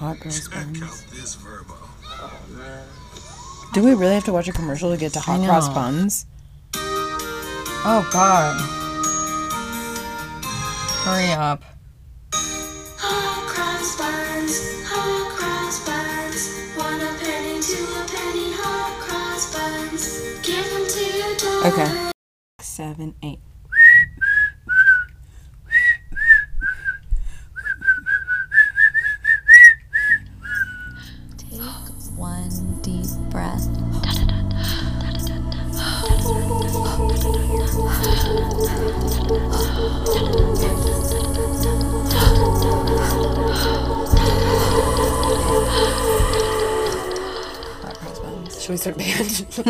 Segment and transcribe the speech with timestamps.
[0.00, 0.82] Hot girls buns.
[0.82, 1.74] out this verbo.
[3.74, 6.24] Do we really have to watch a commercial to get to hot cross buns?
[6.74, 8.58] Oh God.
[11.04, 11.62] Hurry up.
[12.32, 16.48] Hot cross buns, hot cross buns.
[16.78, 20.18] One a penny, two a penny, hot cross buns.
[20.40, 21.66] Give them to your dog.
[21.74, 22.10] Okay.
[22.60, 23.40] Seven, eight.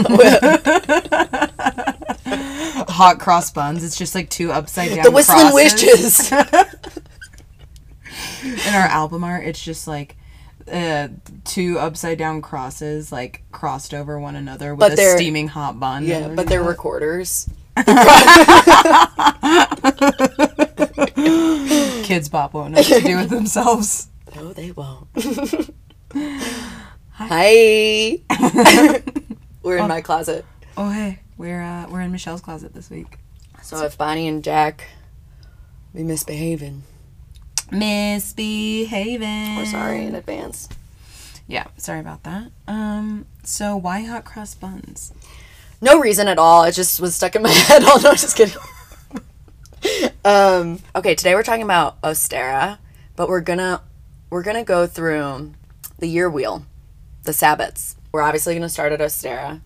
[2.89, 3.83] Hot cross buns.
[3.85, 6.31] It's just like two upside down the whistling crosses.
[6.33, 6.33] witches.
[8.43, 10.17] In our album art, it's just like
[10.71, 11.09] uh,
[11.45, 16.05] two upside down crosses, like crossed over one another with But a steaming hot bun.
[16.07, 17.49] yeah, but they're recorders.
[22.07, 24.09] Kidz Bop won't know what to do with themselves.
[24.37, 25.09] No, they won't.
[27.13, 28.21] Hi.
[29.71, 30.45] We're in my closet.
[30.77, 33.19] Oh hey, we're uh, we're in Michelle's closet this week.
[33.63, 34.89] So if Bonnie and Jack
[35.95, 36.83] be misbehaving,
[37.71, 39.57] Misbehaving.
[39.57, 40.69] we're sorry in advance.
[41.47, 42.51] Yeah, sorry about that.
[42.67, 45.13] Um, so why hot cross buns?
[45.81, 46.65] No reason at all.
[46.65, 47.83] It just was stuck in my head.
[47.85, 48.57] Oh no, just kidding.
[50.25, 52.79] um, okay, today we're talking about Ostara,
[53.15, 53.83] but we're gonna
[54.31, 55.53] we're gonna go through
[56.01, 56.67] the year wheel,
[57.23, 57.95] the Sabbats.
[58.13, 59.61] We're obviously gonna start at Ostara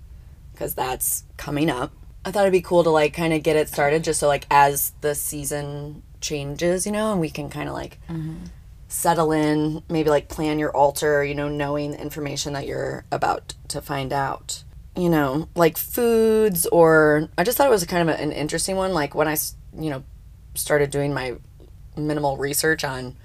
[0.52, 1.92] because that's coming up.
[2.24, 4.46] I thought it'd be cool to like kind of get it started, just so like
[4.50, 8.44] as the season changes, you know, and we can kind of like mm-hmm.
[8.88, 13.54] settle in, maybe like plan your altar, you know, knowing the information that you're about
[13.68, 14.64] to find out.
[14.96, 18.94] You know, like foods, or I just thought it was kind of an interesting one.
[18.94, 19.36] Like when I,
[19.76, 20.04] you know,
[20.54, 21.34] started doing my
[21.96, 23.16] minimal research on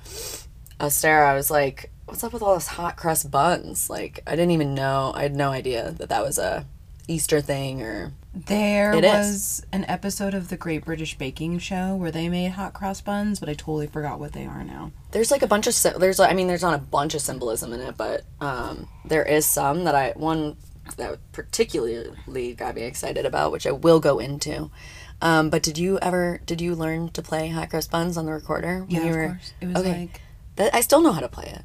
[0.80, 3.90] Ostara, I was like, what's up with all this hot crust buns?
[3.90, 6.66] Like, I didn't even know, I had no idea that that was a
[7.08, 8.14] Easter thing or.
[8.32, 9.12] There It is.
[9.12, 13.40] was an episode of the Great British Baking Show where they made hot cross buns,
[13.40, 14.92] but I totally forgot what they are now.
[15.12, 17.82] There's like a bunch of there's I mean there's not a bunch of symbolism in
[17.82, 20.58] it, but um, there is some that I one
[20.98, 24.70] that particularly got me excited about, which I will go into.
[25.24, 28.32] Um, but did you ever did you learn to play hot cross buns on the
[28.32, 28.82] recorder?
[28.84, 29.54] when Yeah, you of were- course.
[29.60, 30.00] It was okay.
[30.02, 30.22] like
[30.58, 31.64] That, I still know how to play it.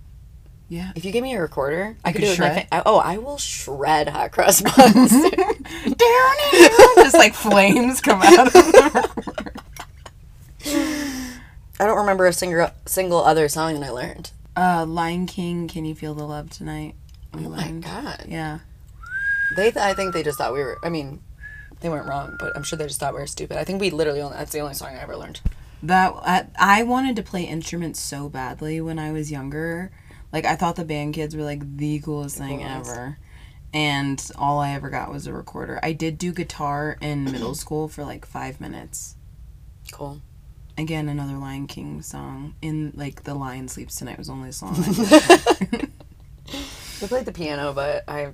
[0.69, 0.93] Yeah.
[0.97, 2.31] If you give me a recorder, I could could do it.
[2.31, 2.69] with my shred?
[2.69, 5.11] fa- I- oh, I will shred hot cross buns.
[5.13, 5.35] Down
[5.93, 6.95] it.
[7.05, 9.61] Just like flames come out of the
[11.81, 14.31] I don't remember a single single other song that I learned.
[14.57, 16.95] Uh, Lion King, Can You Feel the Love Tonight?
[17.35, 18.25] We Oh my god.
[18.29, 18.61] Yeah.
[19.57, 20.79] They, th- I think they just thought we were.
[20.85, 21.21] I mean,
[21.81, 23.59] they weren't wrong, but I'm sure they just thought we were stupid.
[23.59, 24.37] I think we literally only.
[24.37, 25.41] That's the only song I ever learned.
[25.83, 29.91] That I, I wanted to play instruments so badly when I was younger.
[30.35, 32.91] Like I thought the band kids were like the coolest thing coolest.
[32.91, 33.19] ever.
[33.73, 35.79] And all I ever got was a recorder.
[35.81, 39.15] I did do guitar in middle school for like 5 minutes.
[39.93, 40.21] Cool.
[40.77, 42.57] Again, another Lion King song.
[42.61, 44.75] In like The Lion Sleeps Tonight was the only song.
[44.77, 45.87] I
[47.07, 48.33] played the piano, but I,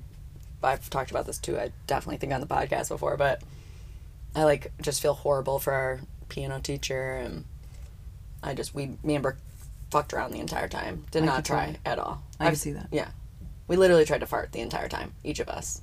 [0.62, 1.59] I've talked about this too.
[1.59, 3.43] I definitely think on the podcast before, but
[4.34, 6.00] I like just feel horrible for our
[6.31, 7.44] piano teacher, and
[8.43, 9.37] I just we me and Brooke
[9.91, 11.05] fucked around the entire time.
[11.11, 12.23] Did I not try at all.
[12.39, 12.89] I I've- see that.
[12.93, 13.09] Yeah,
[13.69, 15.83] we literally tried to fart the entire time, each of us.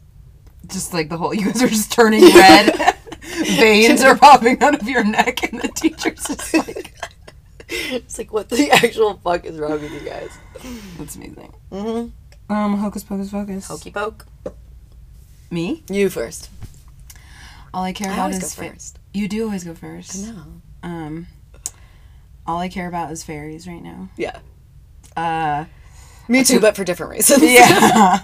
[0.68, 2.96] Just like the whole you guys are just turning red.
[3.58, 6.94] Veins are popping out of your neck and the teacher's just like
[7.70, 10.32] It's like, what the actual fuck is wrong with you guys?
[10.98, 11.54] That's amazing.
[11.72, 12.54] Mm-hmm.
[12.54, 13.68] Um, hocus pocus focus.
[13.68, 14.26] Hokey poke.
[15.52, 15.84] Me?
[15.90, 16.50] You first.
[17.74, 19.00] All I care I about is fa- first.
[19.14, 20.26] You do always go first.
[20.28, 20.44] No.
[20.82, 21.28] Um,
[22.48, 24.10] all I care about is fairies right now.
[24.18, 24.40] Yeah.
[25.16, 25.66] Uh,
[26.28, 27.44] Me too, but for different reasons.
[27.44, 28.22] yeah.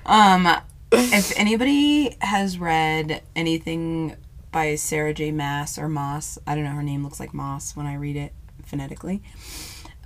[0.06, 0.48] um,
[0.92, 4.16] if anybody has read anything
[4.50, 5.32] by Sarah J.
[5.32, 8.32] Maas or Moss, I don't know, her name looks like Moss when I read it
[8.64, 9.22] phonetically.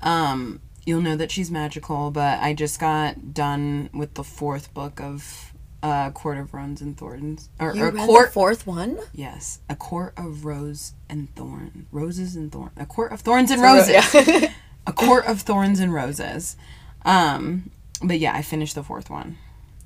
[0.02, 5.00] Um, you'll know that she's magical, but I just got done with the fourth book
[5.00, 5.45] of
[5.82, 7.48] uh, Court of Roses and Thorns.
[7.60, 8.98] Or, You or read Court fourth one?
[9.12, 13.60] Yes, a court of rose and thorn, roses and thorn, a court of thorns and
[13.62, 14.52] ro- roses, yeah.
[14.86, 16.56] a court of thorns and roses.
[17.04, 17.70] Um,
[18.02, 19.38] but yeah, I finished the fourth one.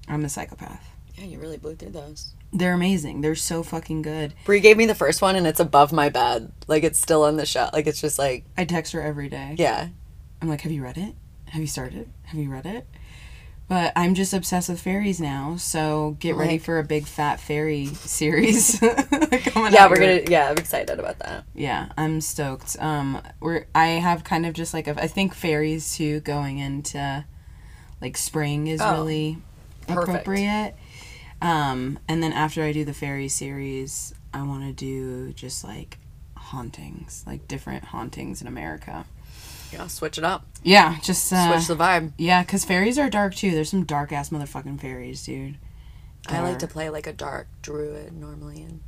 [0.09, 0.89] I'm a psychopath.
[1.17, 2.33] Yeah, you really blew through those.
[2.53, 3.21] They're amazing.
[3.21, 4.33] They're so fucking good.
[4.45, 6.51] Brie gave me the first one, and it's above my bed.
[6.67, 7.73] Like it's still on the shelf.
[7.73, 9.55] Like it's just like, I text her every day.
[9.59, 9.89] yeah,
[10.41, 11.15] I'm like, "Have you read it?"
[11.51, 12.09] Have you started?
[12.25, 12.87] Have you read it?
[13.71, 17.87] But I'm just obsessed with fairies now, so get ready for a big fat fairy
[17.95, 20.19] series coming Yeah, we're here.
[20.19, 20.29] gonna.
[20.29, 21.45] Yeah, I'm excited about that.
[21.55, 22.77] Yeah, I'm stoked.
[22.81, 27.25] Um, we're I have kind of just like a, I think fairies too going into
[28.01, 29.39] like spring is Oh, really
[29.87, 30.09] perfect.
[30.09, 30.75] appropriate.
[31.41, 35.99] Um, and then after I do the fairy series, I want to do just like
[36.37, 39.05] hauntings, like different hauntings in America.
[39.73, 40.45] Yeah, switch it up.
[40.63, 42.13] Yeah, just uh, Switch the vibe.
[42.19, 43.53] yeah, because fairies are dark too.
[43.53, 45.57] There's some dark ass motherfucking fairies, dude.
[46.29, 48.81] I like to play like a dark druid normally in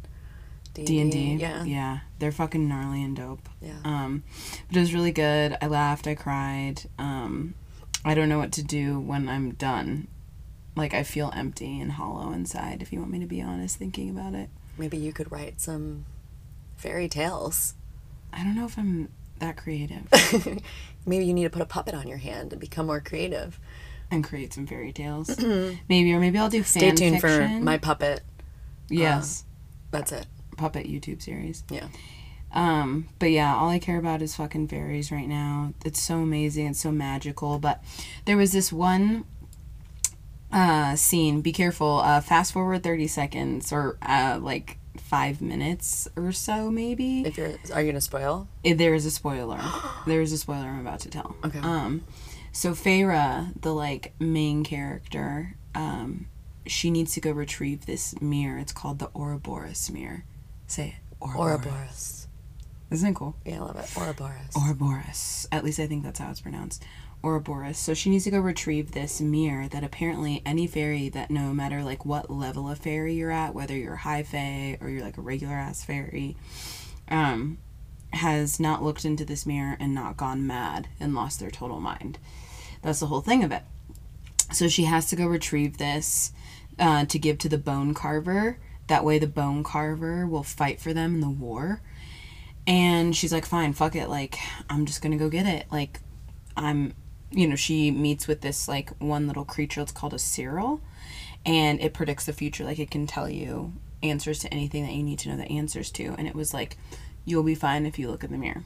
[0.75, 1.34] D D and D.
[1.34, 1.64] Yeah.
[1.64, 3.49] yeah, they're fucking gnarly and dope.
[3.61, 3.79] Yeah.
[3.84, 4.23] Um,
[4.69, 5.56] but it was really good.
[5.62, 6.06] I laughed.
[6.06, 6.82] I cried.
[6.99, 7.55] Um,
[8.05, 10.08] I don't know what to do when I'm done.
[10.76, 12.82] Like I feel empty and hollow inside.
[12.82, 16.06] If you want me to be honest, thinking about it, Maybe you could write some
[16.76, 17.75] fairy tales.
[18.32, 19.08] I don't know if I'm
[19.43, 20.06] that creative
[21.06, 23.59] Maybe you need to put a puppet on your hand and become more creative.
[24.11, 25.37] and create some fairy tales.
[25.89, 28.23] maybe or maybe I'll do Stay tuned for my puppet.
[28.89, 29.44] yes
[29.91, 30.27] That's it.
[30.56, 31.65] puppet YouTube series.
[31.71, 31.89] Yeah.
[32.55, 35.73] Um, but yeah, all I care about is fucking fairies right now.
[35.87, 36.67] It's so amazing.
[36.67, 37.59] It's so magical.
[37.59, 37.83] But
[38.27, 39.25] there was this one
[40.53, 41.41] uh, scene.
[41.41, 42.00] Be careful.
[42.05, 47.23] Uh, fast forward thirty seconds or uh, like five minutes or so, maybe.
[47.23, 48.49] If you're, are you gonna spoil?
[48.62, 49.61] If there is a spoiler.
[50.06, 51.37] there is a spoiler I'm about to tell.
[51.44, 51.59] Okay.
[51.59, 52.05] Um,
[52.53, 56.27] so Feyre, the like main character, um,
[56.67, 58.59] she needs to go retrieve this mirror.
[58.59, 60.25] It's called the Ouroboros mirror.
[60.67, 60.95] Say it.
[61.21, 62.29] Ouroboros.
[62.91, 63.37] Isn't it cool?
[63.47, 63.97] Yeah, I love it.
[63.97, 64.55] Ouroboros.
[64.55, 65.49] Ouroboros.
[65.50, 66.85] At least I think that's how it's pronounced.
[67.23, 67.79] Ouroboros.
[67.79, 71.83] So she needs to go retrieve this mirror that apparently any fairy that no matter
[71.83, 75.23] like what level of fairy you're at, whether you're high fae or you're like a
[75.23, 76.37] regular ass fairy,
[77.09, 77.59] um,
[78.13, 82.19] has not looked into this mirror and not gone mad and lost their total mind.
[82.83, 83.63] That's the whole thing of it.
[84.53, 86.33] So she has to go retrieve this
[86.79, 88.59] uh, to give to the bone carver.
[88.89, 91.81] That way, the bone carver will fight for them in the war.
[92.67, 94.09] And she's like, fine, fuck it.
[94.09, 94.37] Like,
[94.69, 95.67] I'm just gonna go get it.
[95.71, 96.01] Like,
[96.57, 96.95] I'm,
[97.32, 99.81] you know, she meets with this, like, one little creature.
[99.81, 100.81] It's called a Suriel.
[101.44, 102.64] And it predicts the future.
[102.64, 105.90] Like, it can tell you answers to anything that you need to know the answers
[105.93, 106.14] to.
[106.19, 106.76] And it was like,
[107.25, 108.64] you'll be fine if you look in the mirror.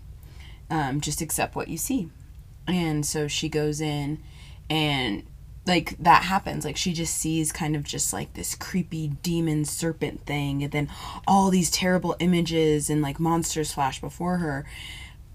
[0.70, 2.10] Um, just accept what you see.
[2.66, 4.22] And so she goes in
[4.69, 5.22] and
[5.66, 10.24] like that happens like she just sees kind of just like this creepy demon serpent
[10.24, 10.88] thing and then
[11.26, 14.64] all these terrible images and like monsters flash before her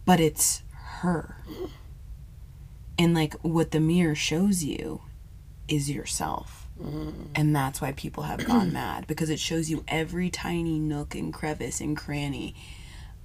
[0.05, 0.63] but it's
[0.99, 1.37] her
[3.01, 5.01] and like what the mirror shows you
[5.67, 6.67] is yourself.
[6.79, 7.29] Mm.
[7.33, 11.33] And that's why people have gone mad because it shows you every tiny nook and
[11.33, 12.53] crevice and cranny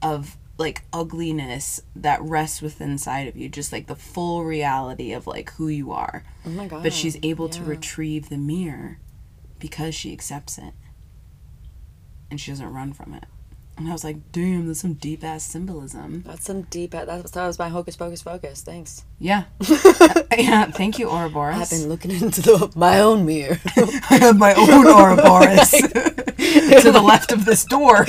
[0.00, 5.26] of like ugliness that rests within inside of you just like the full reality of
[5.26, 6.24] like who you are.
[6.46, 6.82] Oh my god.
[6.82, 8.98] but she's able to retrieve the mirror
[9.58, 10.72] because she accepts it.
[12.30, 13.26] And she doesn't run from it
[13.76, 16.92] and i was like damn that's some deep ass symbolism That's some deep.
[16.92, 18.62] That's that was my hocus pocus focus.
[18.62, 19.04] Thanks.
[19.18, 19.44] yeah
[20.38, 21.60] yeah thank you Ouroboros.
[21.60, 23.58] I've been looking into the, my own mirror.
[24.10, 28.04] I have my own ouroboros to the left of this door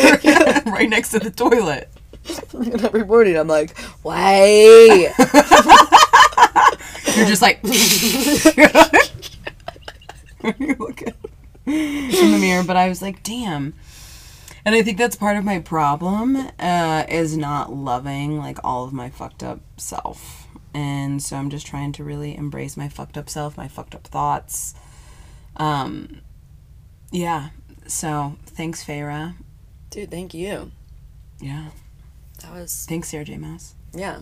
[0.66, 1.90] right next to the toilet
[2.54, 5.14] and every morning I'm like, why?
[7.16, 7.74] You're just like when
[10.60, 11.02] you look
[11.66, 12.64] in the mirror.
[12.64, 13.74] But I was like, damn.
[14.68, 18.92] And I think that's part of my problem uh, is not loving like all of
[18.92, 20.46] my fucked up self.
[20.74, 24.06] And so I'm just trying to really embrace my fucked up self, my fucked up
[24.08, 24.76] thoughts.
[25.56, 26.20] Um,
[27.12, 27.52] yeah.
[27.88, 29.36] So thanks, Feyre.
[29.90, 30.74] Dude, thank you.
[31.40, 31.68] Yeah.
[32.42, 33.38] That was Thanks, Sarah J.
[33.38, 33.74] Mouse.
[33.94, 34.20] yeah.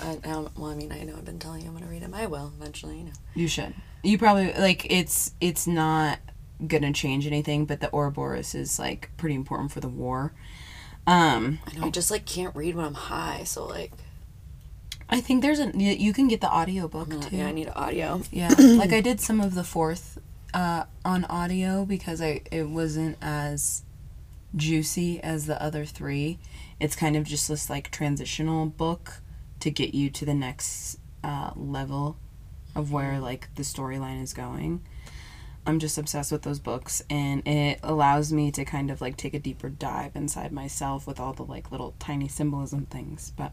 [0.00, 2.04] I, I don't, well, I mean, I know I've been telling you I'm gonna read
[2.04, 2.10] it.
[2.14, 3.12] I will eventually, you know.
[3.34, 3.74] You should.
[4.04, 6.20] You probably like it's it's not
[6.66, 10.32] gonna change anything, but the Ouroboros is like pretty important for the war.
[11.06, 13.92] Um, I know I just like can't read when I'm high, so like,
[15.08, 17.36] I think there's a you can get the audiobook uh, too.
[17.36, 18.22] yeah, I need audio.
[18.30, 20.18] Yeah, like I did some of the fourth
[20.54, 23.82] uh, on audio because I it wasn't as
[24.56, 26.38] juicy as the other three.
[26.80, 29.20] It's kind of just this like transitional book
[29.60, 32.16] to get you to the next uh, level
[32.74, 34.82] of where like the storyline is going.
[35.66, 39.34] I'm just obsessed with those books and it allows me to kind of like take
[39.34, 43.32] a deeper dive inside myself with all the like little tiny symbolism things.
[43.36, 43.52] But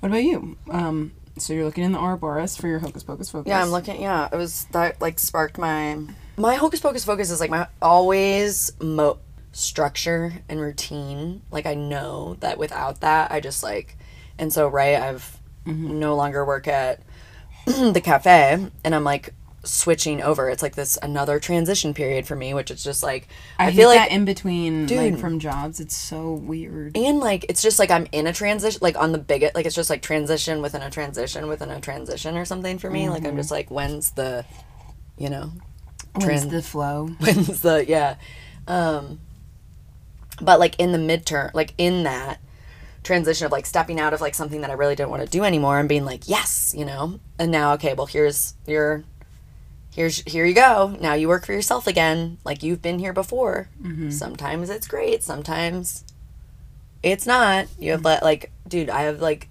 [0.00, 0.56] what about you?
[0.70, 3.48] Um, so you're looking in the Ouroboros for your Hocus Pocus Focus.
[3.48, 4.00] Yeah, I'm looking.
[4.00, 5.98] Yeah, it was that like sparked my
[6.36, 9.18] my hocus pocus focus is like my always mo
[9.52, 11.42] structure and routine.
[11.50, 13.96] Like I know that without that, I just like,
[14.38, 17.00] and so right, I've no longer work at
[17.66, 20.48] the cafe and I'm like switching over.
[20.48, 23.28] It's like this another transition period for me, which is just like
[23.58, 25.80] I, I, feel like that in between, like from jobs.
[25.80, 26.96] It's so weird.
[26.96, 29.74] and like it's just like I'm in a transition like on the biggest like it's
[29.74, 33.08] just like transition within a transition within a transition or something for me.
[33.08, 34.44] Like I'm just like when's the
[35.16, 35.52] you know
[36.14, 37.08] When's the flow?
[37.18, 38.16] when's the yeah.
[38.66, 39.20] Um
[40.40, 42.40] but like in the midterm like in that
[43.02, 45.44] transition of like stepping out of like something that I really didn't want to do
[45.44, 47.20] anymore and being like, yes, you know.
[47.38, 49.04] And now okay, well here's your
[49.94, 50.96] here's here you go.
[51.00, 52.38] Now you work for yourself again.
[52.44, 53.68] Like you've been here before.
[54.10, 56.04] Sometimes it's great, sometimes
[57.02, 57.66] it's not.
[57.78, 59.48] You have let like dude, I have like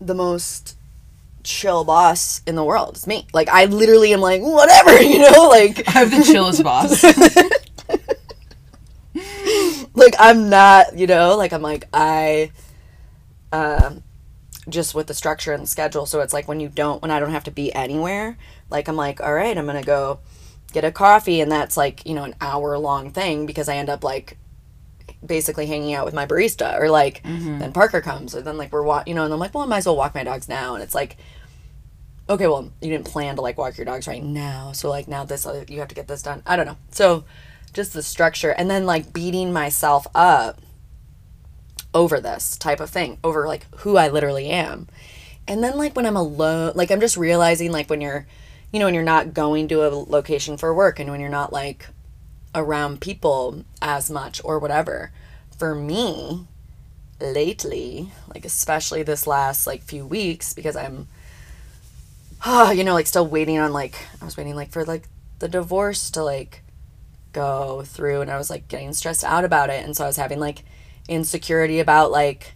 [0.00, 0.76] the most
[1.42, 2.96] chill boss in the world.
[2.96, 3.26] It's me.
[3.32, 7.02] Like I literally am like whatever, you know, like I have the chillest boss.
[9.94, 12.50] like I'm not, you know, like I'm like I
[13.52, 14.02] um
[14.68, 17.20] just with the structure and the schedule, so it's like when you don't when I
[17.20, 18.36] don't have to be anywhere,
[18.70, 20.20] like I'm like, all right, I'm to go
[20.72, 23.88] get a coffee and that's like, you know, an hour long thing because I end
[23.88, 24.36] up like
[25.24, 27.58] basically hanging out with my barista or like mm-hmm.
[27.58, 29.66] then Parker comes or then like we're wa- you know, and I'm like, well, I
[29.66, 31.16] might as well walk my dogs now and it's like
[32.28, 34.70] okay, well, you didn't plan to like walk your dogs right now.
[34.70, 36.42] So like now this you have to get this done.
[36.46, 36.76] I don't know.
[36.92, 37.24] So
[37.72, 40.60] just the structure and then like beating myself up
[41.92, 44.86] over this type of thing, over like who I literally am.
[45.48, 48.26] And then like when I'm alone, like I'm just realizing like when you're,
[48.72, 51.52] you know, when you're not going to a location for work and when you're not
[51.52, 51.88] like
[52.54, 55.12] around people as much or whatever.
[55.56, 56.46] For me,
[57.20, 61.08] lately, like especially this last like few weeks because I'm
[62.74, 65.08] you know, like still waiting on like I was waiting like for like
[65.38, 66.62] the divorce to like
[67.32, 70.16] go through and I was like getting stressed out about it and so I was
[70.16, 70.64] having like
[71.08, 72.54] insecurity about like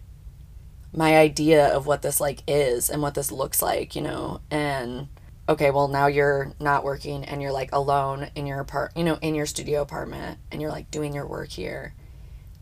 [0.93, 4.41] my idea of what this like is and what this looks like, you know.
[4.49, 5.07] And
[5.47, 9.17] okay, well now you're not working and you're like alone in your apart, you know,
[9.21, 11.93] in your studio apartment and you're like doing your work here.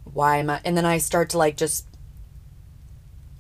[0.04, 1.86] Why am I and then I start to like just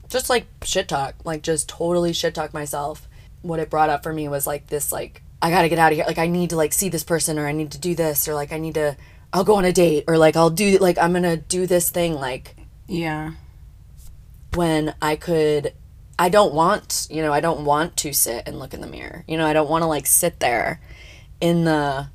[0.07, 3.07] just like shit talk, like just totally shit talk myself.
[3.41, 5.91] What it brought up for me was like this like I got to get out
[5.91, 6.05] of here.
[6.07, 8.33] Like I need to like see this person or I need to do this or
[8.33, 8.95] like I need to
[9.33, 11.89] I'll go on a date or like I'll do like I'm going to do this
[11.89, 12.55] thing like
[12.87, 13.33] yeah.
[14.53, 15.73] when I could
[16.17, 19.23] I don't want, you know, I don't want to sit and look in the mirror.
[19.27, 20.79] You know, I don't want to like sit there
[21.41, 22.07] in the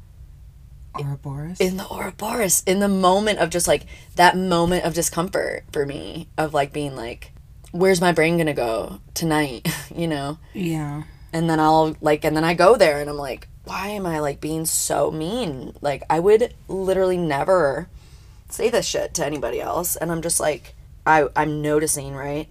[0.99, 1.61] Ouroboros.
[1.61, 3.87] in the Ouroboros in the moment of just like
[4.17, 7.33] that moment of discomfort for me of like being like
[7.71, 10.39] where's my brain going to go tonight, you know?
[10.55, 11.03] yeah.
[11.33, 14.19] and then I'll like and then I go there and I'm like why am I
[14.21, 17.89] like being so mean like I would literally never
[18.49, 20.75] say this shit to anybody else and I'm just like
[21.07, 22.49] I I'm noticing right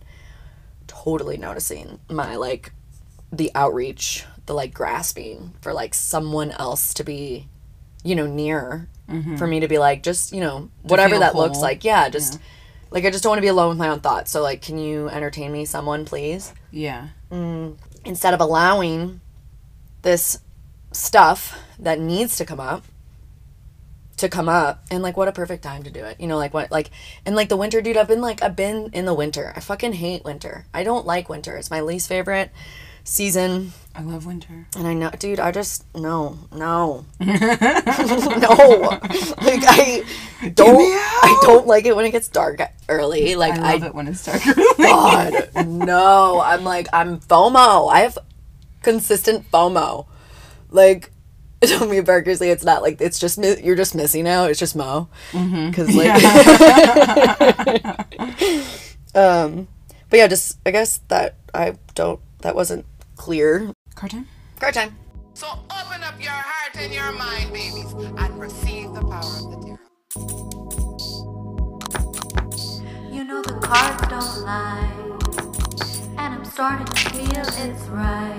[1.04, 2.72] totally noticing my like
[3.32, 7.48] the outreach the like grasping for like someone else to be
[8.04, 8.88] you know near
[9.38, 11.84] for me to be like just you know whatever that looks like.
[11.84, 12.40] Yeah just
[12.92, 14.32] like I just don't want to be alone with my own thoughts.
[14.32, 16.54] So like can you entertain me someone please?
[16.72, 17.10] Yeah.
[17.32, 19.20] Mm, instead of allowing
[20.02, 20.40] this
[20.92, 22.86] stuff that needs to come up
[24.18, 26.54] to come up and like what a perfect time to do it you know like
[26.54, 26.90] what like
[27.26, 29.94] and like the winter dude i've been like i've been in the winter i fucking
[29.94, 32.52] hate winter i don't like winter it's my least favorite
[33.04, 34.68] season I love winter.
[34.76, 40.04] and i know dude i just no no no like i
[40.54, 42.60] don't i don't like it when it gets dark
[42.90, 44.46] early like I i love it when it's dark.
[44.46, 44.64] early.
[44.78, 46.42] God, no.
[46.42, 47.92] I'm like, I'm FOMO.
[47.92, 48.18] I have
[48.82, 50.06] consistent FOMO.
[50.70, 51.12] Like,
[51.66, 54.52] to me, Parker say it's not like it's just you're just missing out.
[54.52, 55.10] It's just Mo.
[55.32, 56.08] Because like,
[59.16, 59.68] um,
[60.10, 62.20] but yeah, just I guess that I don't.
[62.42, 62.86] That wasn't
[63.16, 63.72] clear.
[63.96, 64.28] Cartoon?
[64.60, 64.96] Card time.
[65.34, 69.58] So open up your heart and your mind, babies, and receive the power of the
[69.66, 69.80] tarot.
[73.12, 74.92] You know the cards don't lie,
[76.20, 78.37] and I'm starting to feel it's right.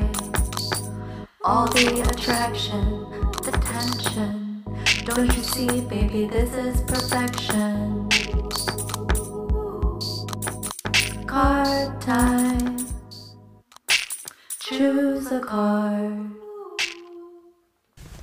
[1.49, 3.09] All the attraction,
[3.43, 4.63] the tension.
[5.07, 8.07] Don't you see, baby, this is perfection.
[11.27, 12.77] Card time.
[14.61, 16.33] Choose a card.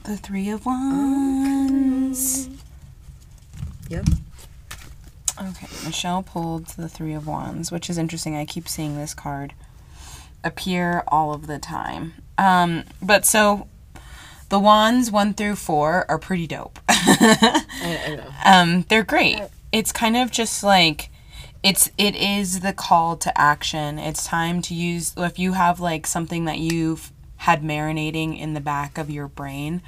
[0.04, 2.48] The Three of Wands.
[3.90, 4.06] Yep.
[5.42, 8.36] Okay, Michelle pulled the Three of Wands, which is interesting.
[8.36, 9.56] I keep seeing this card
[10.46, 12.14] appear all of the time.
[12.38, 13.68] Um, but so
[14.50, 16.80] the wands one through four are pretty dope.
[16.88, 18.30] I, I know.
[18.46, 19.42] um, they're great.
[19.72, 21.10] It's kind of just like
[21.64, 23.98] it's it is the call to action.
[23.98, 28.62] It's time to use if you have like something that you've had marinating in the
[28.62, 29.82] back of your brain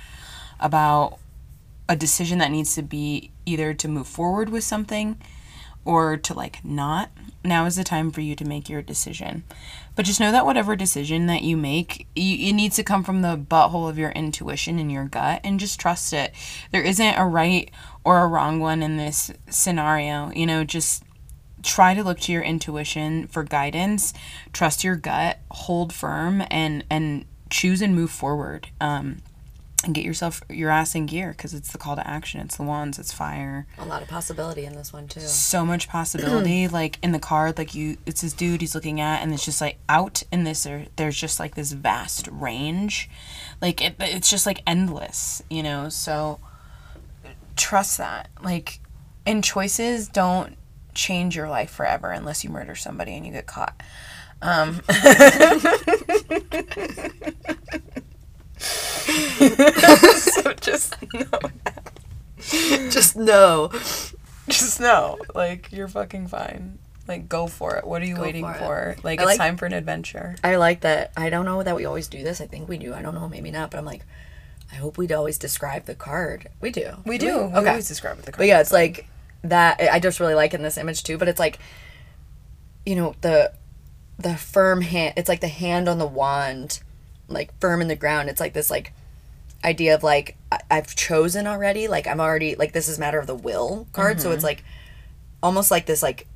[0.59, 1.17] about
[1.87, 5.17] a decision that needs to be either to move forward with something
[5.85, 7.11] or to like not.
[7.43, 9.43] Now is the time for you to make your decision.
[9.97, 13.23] But just know that whatever decision that you make, you, it needs to come from
[13.23, 16.35] the butthole of your intuition and your gut and just trust it.
[16.71, 17.71] There isn't a right
[18.03, 20.31] or a wrong one in this scenario.
[20.31, 21.03] You know, just
[21.63, 24.13] try to look to your intuition for guidance,
[24.53, 28.69] trust your gut, hold firm and and choose and move forward.
[28.79, 29.23] Um
[29.83, 32.41] and get yourself your ass in gear because it's the call to action.
[32.41, 32.97] It's the wands.
[32.97, 35.19] It's fire A lot of possibility in this one too.
[35.19, 39.21] so much possibility like in the card like you it's this dude he's looking at
[39.21, 43.07] and it's just like out in this there, there's just like this vast range
[43.61, 46.39] like it, it's just like endless you know so
[47.55, 48.79] trust that like
[49.27, 50.55] and choices don't
[50.95, 53.79] change your life forever unless you murder somebody and you get caught
[54.41, 54.81] um
[60.17, 61.39] so just know
[62.89, 63.69] Just know.
[64.47, 66.79] just know, like you're fucking fine.
[67.07, 67.85] Like go for it.
[67.87, 68.95] What are you waiting for for?
[69.03, 70.35] Like I it's like- time for an adventure.
[70.43, 71.11] I like that.
[71.17, 72.41] I don't know that we always do this.
[72.41, 72.93] I think we do.
[72.93, 73.71] I don't know, maybe not.
[73.71, 74.03] But I'm like,
[74.71, 76.47] I hope we'd always describe the card.
[76.61, 76.91] We do.
[77.05, 77.27] We do.
[77.27, 77.69] We Okay.
[77.69, 78.39] always describe it the card.
[78.39, 79.07] But yeah, it's like
[79.43, 79.79] that.
[79.81, 81.17] I just really like in this image too.
[81.17, 81.59] But it's like,
[82.85, 83.53] you know, the
[84.19, 85.13] the firm hand.
[85.17, 86.81] It's like the hand on the wand,
[87.27, 88.29] like firm in the ground.
[88.29, 88.91] It's like this like
[89.63, 91.87] idea of like I- I've chosen already.
[91.87, 94.21] Like I'm already like this is matter of the will card.
[94.21, 94.45] So it's mm-hmm.
[94.45, 94.63] like
[95.41, 96.27] almost like this like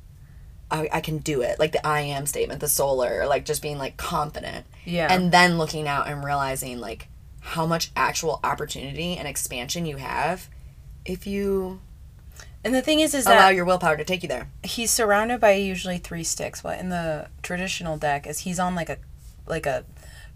[0.70, 1.58] I, I can do it.
[1.58, 4.66] Like the I am statement, the solar, like just being like confident.
[4.84, 5.12] Yeah.
[5.12, 7.08] And then looking out and realizing like
[7.40, 10.48] how much actual opportunity and expansion you have
[11.04, 11.80] if you
[12.64, 14.48] And the thing is, is allow your willpower to take you there.
[14.62, 16.62] he's surrounded by usually three sticks.
[16.64, 18.98] What in the traditional deck is he's on like a
[19.46, 19.84] like a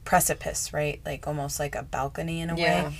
[0.06, 1.00] precipice, right?
[1.04, 2.84] Like almost like a balcony in a Yeah.
[2.88, 2.96] way.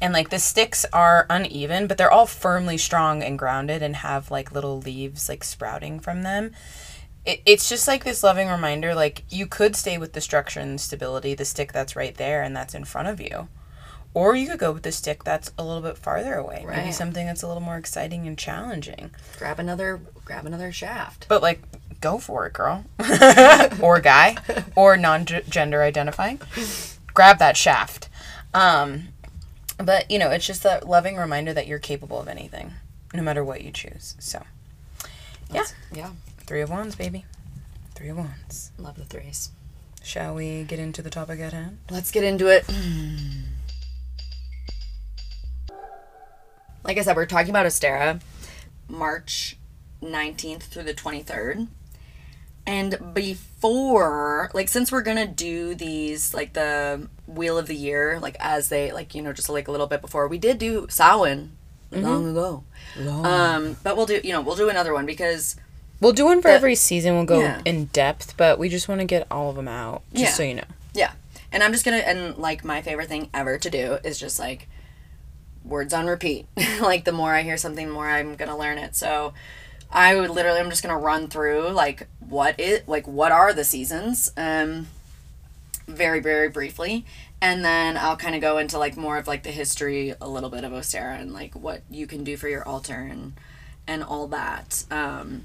[0.00, 4.30] And like the sticks are uneven, but they're all firmly strong and grounded and have
[4.30, 6.52] like little leaves like sprouting from them.
[7.26, 10.80] It, it's just like this loving reminder like you could stay with the structure and
[10.80, 13.48] stability, the stick that's right there and that's in front of you.
[14.12, 16.64] Or you could go with the stick that's a little bit farther away.
[16.66, 19.10] Maybe something that's a little more exciting and challenging.
[19.38, 21.26] Grab another grab another shaft.
[21.28, 21.62] But like,
[22.00, 22.84] go for it, girl,
[23.80, 24.36] or guy,
[24.74, 26.40] or non-gender identifying.
[27.14, 28.08] Grab that shaft.
[28.54, 29.08] Um,
[29.78, 32.72] but you know, it's just that loving reminder that you're capable of anything,
[33.14, 34.14] no matter what you choose.
[34.18, 34.42] So,
[35.52, 36.10] yeah, Yeah.
[36.46, 37.24] three of wands, baby,
[37.94, 38.72] three of wands.
[38.78, 39.50] Love the threes.
[40.02, 41.78] Shall we get into the topic at hand?
[41.90, 42.64] Let's get into it.
[46.82, 48.20] Like I said, we're talking about Ostara,
[48.88, 49.56] March
[50.02, 51.68] 19th through the 23rd.
[52.66, 58.36] And before, like, since we're gonna do these, like, the Wheel of the Year, like,
[58.40, 61.52] as they, like, you know, just like a little bit before, we did do Samhain
[61.90, 62.62] long ago.
[62.98, 65.56] Um, but we'll do, you know, we'll do another one because
[66.00, 67.14] We'll do one for every season.
[67.14, 67.60] We'll go Yeah.
[67.66, 70.30] in depth, but we just want to get all of them out, just Yeah.
[70.30, 70.64] so you know.
[70.94, 71.12] Yeah.
[71.52, 74.66] And I'm just gonna and like my favorite thing ever to do is just like
[75.62, 76.46] words on repeat.
[76.80, 78.96] like the more I hear something, the more I'm gonna learn it.
[78.96, 79.34] So
[79.92, 83.64] I would literally I'm just gonna run through like what it like what are the
[83.64, 84.86] seasons, um
[85.88, 87.04] very, very briefly.
[87.42, 90.50] And then I'll kind of go into like more of like the history, a little
[90.50, 93.32] bit of Ostara and like what you can do for your altar and
[93.86, 94.84] and all that.
[94.90, 95.44] Um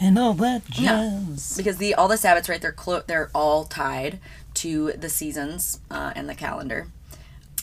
[0.00, 1.20] And all that Yeah.
[1.56, 4.18] because the all the Sabbats right they're clo- they're all tied
[4.54, 6.88] to the seasons uh, and the calendar.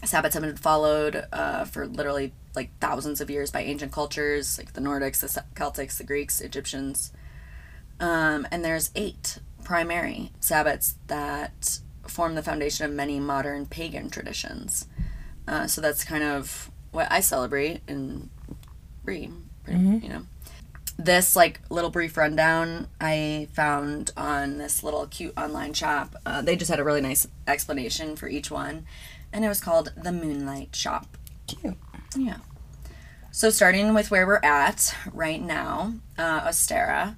[0.03, 4.73] Sabbats have been followed uh, for literally like thousands of years by ancient cultures like
[4.73, 7.11] the Nordics, the Ce- Celtics, the Greeks, Egyptians,
[7.99, 14.87] um, and there's eight primary Sabbats that form the foundation of many modern pagan traditions.
[15.47, 18.29] Uh, so that's kind of what I celebrate and
[19.05, 19.31] read,
[19.67, 20.25] you know
[21.05, 26.15] this like little brief rundown I found on this little cute online shop.
[26.25, 28.85] Uh, they just had a really nice explanation for each one,
[29.33, 31.17] and it was called the Moonlight Shop.
[31.47, 31.77] Cute.
[32.15, 32.37] Yeah.
[33.31, 37.15] So starting with where we're at right now, uh, Ostara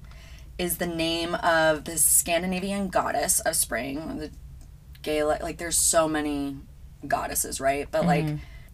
[0.58, 4.18] is the name of the Scandinavian goddess of spring.
[4.18, 4.30] The
[5.02, 6.56] Gaelic, like there's so many
[7.06, 7.88] goddesses, right?
[7.90, 8.26] But like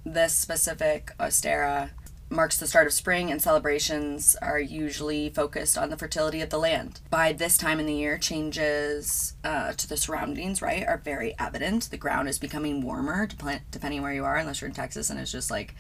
[0.05, 1.91] this specific Ostara
[2.33, 6.59] marks the start of spring and celebrations are usually focused on the fertility of the
[6.59, 7.01] land.
[7.11, 11.91] By this time in the year, changes uh, to the surroundings, right, are very evident.
[11.91, 15.19] The ground is becoming warmer, dep- depending where you are, unless you're in Texas and
[15.19, 15.75] it's just like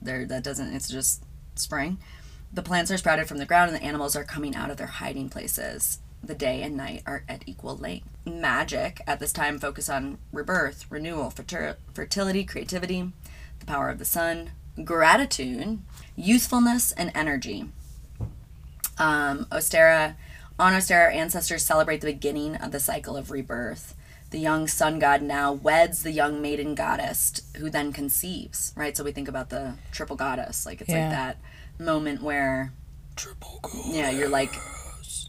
[0.00, 1.98] there that doesn't it's just spring
[2.52, 4.86] The plants are sprouted from the ground and the animals are coming out of their
[4.86, 5.98] hiding places.
[6.22, 8.08] The day and night are at equal length.
[8.24, 13.12] Magic at this time focus on rebirth, renewal, fertility, creativity,
[13.60, 14.50] the power of the sun,
[14.84, 15.78] gratitude,
[16.16, 17.66] youthfulness, and energy.
[18.98, 20.16] Um, Ostara,
[20.58, 23.94] on Ostara, ancestors celebrate the beginning of the cycle of rebirth.
[24.30, 28.72] The young sun god now weds the young maiden goddess, who then conceives.
[28.76, 31.08] Right, so we think about the triple goddess, like it's Yeah.
[31.08, 31.36] like that
[31.82, 32.72] moment where,
[33.16, 33.86] triple goddess.
[33.88, 34.52] yeah, you're like,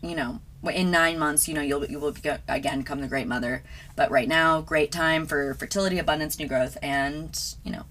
[0.02, 0.42] you know,
[0.74, 3.64] in nine months, you know, you'll you will be, again become the great mother.
[3.96, 7.84] But right now, great time for fertility, abundance, new growth, and you know,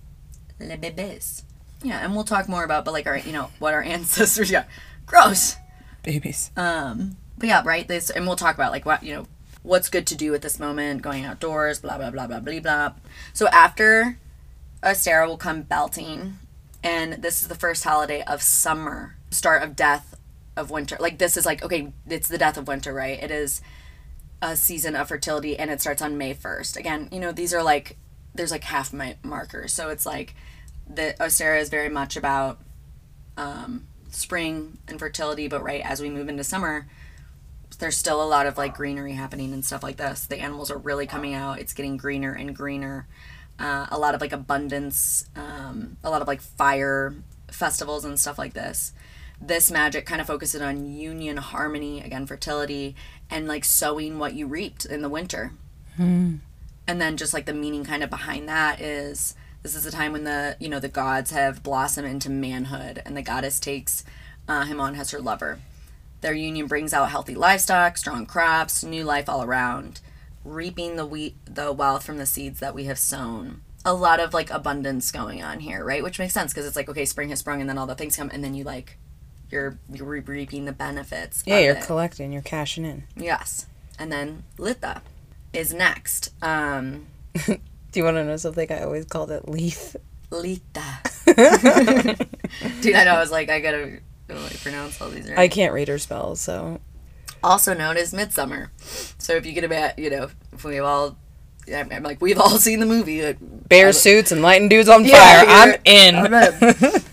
[0.61, 1.43] le bébés.
[1.83, 4.51] Yeah, and we'll talk more about, but like our, you know, what our ancestors.
[4.51, 4.65] Yeah,
[5.07, 5.57] gross.
[6.03, 6.51] Babies.
[6.57, 7.87] Um, but yeah, right.
[7.89, 9.27] This, and we'll talk about like what you know,
[9.69, 12.93] what's good to do at this moment, going outdoors, blah blah blah blah blah blah.
[13.33, 14.19] So after
[14.83, 16.39] Ostara will come Beltane,
[16.83, 20.17] and this is the first holiday of summer, start of death
[20.57, 20.97] of winter.
[20.99, 23.23] Like this is like okay, it's the death of winter, right?
[23.23, 23.61] It is
[24.41, 26.77] a season of fertility, and it starts on May first.
[26.77, 27.99] Again, you know these are like
[28.35, 30.35] there's like half my markers, so it's like
[30.89, 32.59] the Ostara is very much about
[33.37, 36.87] um, spring and fertility, but right as we move into summer,
[37.79, 40.27] there's still a lot of like greenery happening and stuff like this.
[40.27, 41.61] The animals are really coming out.
[41.61, 43.07] It's getting greener and greener.
[43.59, 47.15] Uh, a lot of like abundance, um, a lot of like fire
[47.51, 48.93] festivals and stuff like this.
[49.41, 52.97] This magic kind of focuses on union, harmony, again, fertility,
[53.31, 55.53] and like sowing what you reaped in the winter.
[56.87, 60.13] And then just like the meaning kind of behind that is this is a time
[60.13, 64.05] when the you know the gods have blossomed into manhood, and the goddess takes
[64.49, 65.61] uh, him on as her lover.
[66.21, 70.01] Their union brings out healthy livestock, strong crops, new life all around,
[70.45, 73.63] reaping the wheat, the wealth from the seeds that we have sown.
[73.85, 76.03] A lot of like abundance going on here, right?
[76.03, 78.17] Which makes sense because it's like okay, spring has sprung, and then all the things
[78.17, 78.99] come, and then you like
[79.51, 81.43] you're you're reaping the benefits.
[81.47, 81.85] Yeah, you're it.
[81.85, 82.33] collecting.
[82.33, 83.05] You're cashing in.
[83.17, 83.67] yes,
[83.99, 85.01] and then Litha
[85.53, 86.33] is next.
[86.43, 87.07] Um,
[87.47, 87.59] Do
[87.95, 88.71] you want to know something?
[88.71, 89.97] I always called it leaf.
[90.31, 90.83] Lita.
[92.83, 93.15] Dude, I know.
[93.15, 94.01] I was like, I gotta
[94.37, 95.39] like, pronounce all these right.
[95.39, 96.81] I can't read her spells, so
[97.43, 98.71] also known as Midsummer.
[99.19, 101.17] So if you get about, you know, if we've all,
[101.73, 103.25] I'm, I'm like, we've all seen the movie.
[103.25, 105.45] uh, bear suits and lighting dudes on Yeah, fire.
[105.49, 106.15] I'm in.
[106.17, 107.03] I'm in.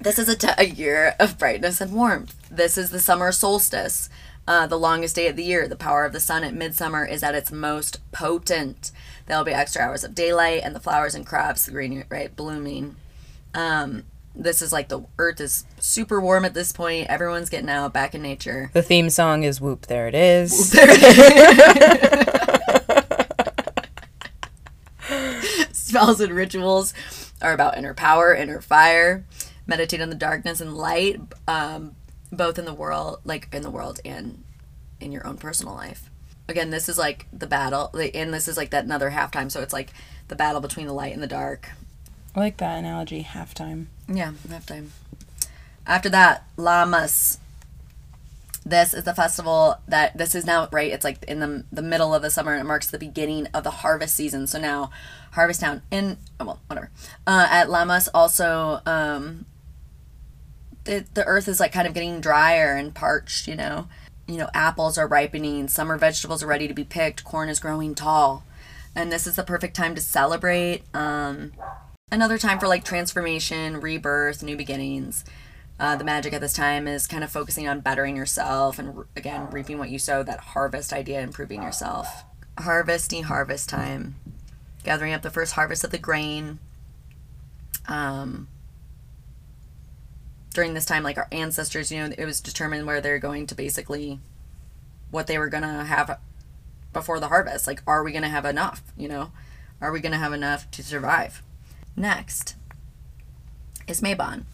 [0.00, 2.34] This is a, t- a year of brightness and warmth.
[2.50, 4.10] This is the summer solstice,
[4.46, 5.66] uh, the longest day of the year.
[5.66, 8.90] The power of the sun at midsummer is at its most potent.
[9.24, 12.96] There'll be extra hours of daylight, and the flowers and crops, the green, right, blooming.
[13.54, 17.08] Um, this is like the earth is super warm at this point.
[17.08, 18.70] Everyone's getting out back in nature.
[18.72, 20.74] The theme song is "Whoop." There it is.
[25.94, 26.92] spells and rituals
[27.40, 29.24] are about inner power, inner fire.
[29.66, 31.94] Meditate on the darkness and light, um,
[32.32, 34.42] both in the world, like in the world and
[35.00, 36.10] in your own personal life.
[36.48, 39.50] Again, this is like the battle, like, and this is like that another halftime.
[39.50, 39.92] So it's like
[40.26, 41.70] the battle between the light and the dark.
[42.34, 43.22] I like that analogy.
[43.22, 43.86] Halftime.
[44.08, 44.88] Yeah, halftime.
[45.86, 47.38] After that, Lammas.
[48.66, 50.90] This is the festival that this is now right.
[50.90, 52.52] It's like in the the middle of the summer.
[52.52, 54.46] And it marks the beginning of the harvest season.
[54.46, 54.90] So now,
[55.32, 56.90] Harvest Town in oh, well whatever.
[57.26, 59.44] Uh, at Lammas also, um,
[60.84, 63.46] the the earth is like kind of getting drier and parched.
[63.46, 63.88] You know,
[64.26, 65.68] you know apples are ripening.
[65.68, 67.24] Summer vegetables are ready to be picked.
[67.24, 68.44] Corn is growing tall,
[68.94, 70.84] and this is the perfect time to celebrate.
[70.94, 71.52] Um,
[72.14, 75.24] another time for like transformation, rebirth, new beginnings.
[75.78, 79.50] Uh, the magic at this time is kind of focusing on bettering yourself and again
[79.50, 80.22] reaping what you sow.
[80.22, 82.24] That harvest idea, improving yourself.
[82.58, 84.14] Harvesting, harvest time,
[84.84, 86.60] gathering up the first harvest of the grain.
[87.88, 88.48] Um,
[90.54, 93.56] during this time, like our ancestors, you know, it was determined where they're going to
[93.56, 94.20] basically
[95.10, 96.18] what they were gonna have
[96.92, 97.66] before the harvest.
[97.66, 98.82] Like, are we gonna have enough?
[98.96, 99.32] You know,
[99.80, 101.42] are we gonna have enough to survive?
[101.96, 102.56] Next
[103.86, 104.44] is Mabon,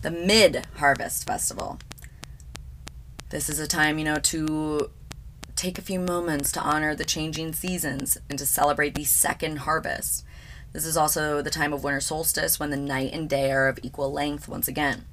[0.00, 1.78] the mid harvest festival.
[3.28, 4.90] This is a time, you know, to
[5.54, 10.24] take a few moments to honor the changing seasons and to celebrate the second harvest.
[10.72, 13.78] This is also the time of winter solstice when the night and day are of
[13.82, 15.04] equal length once again.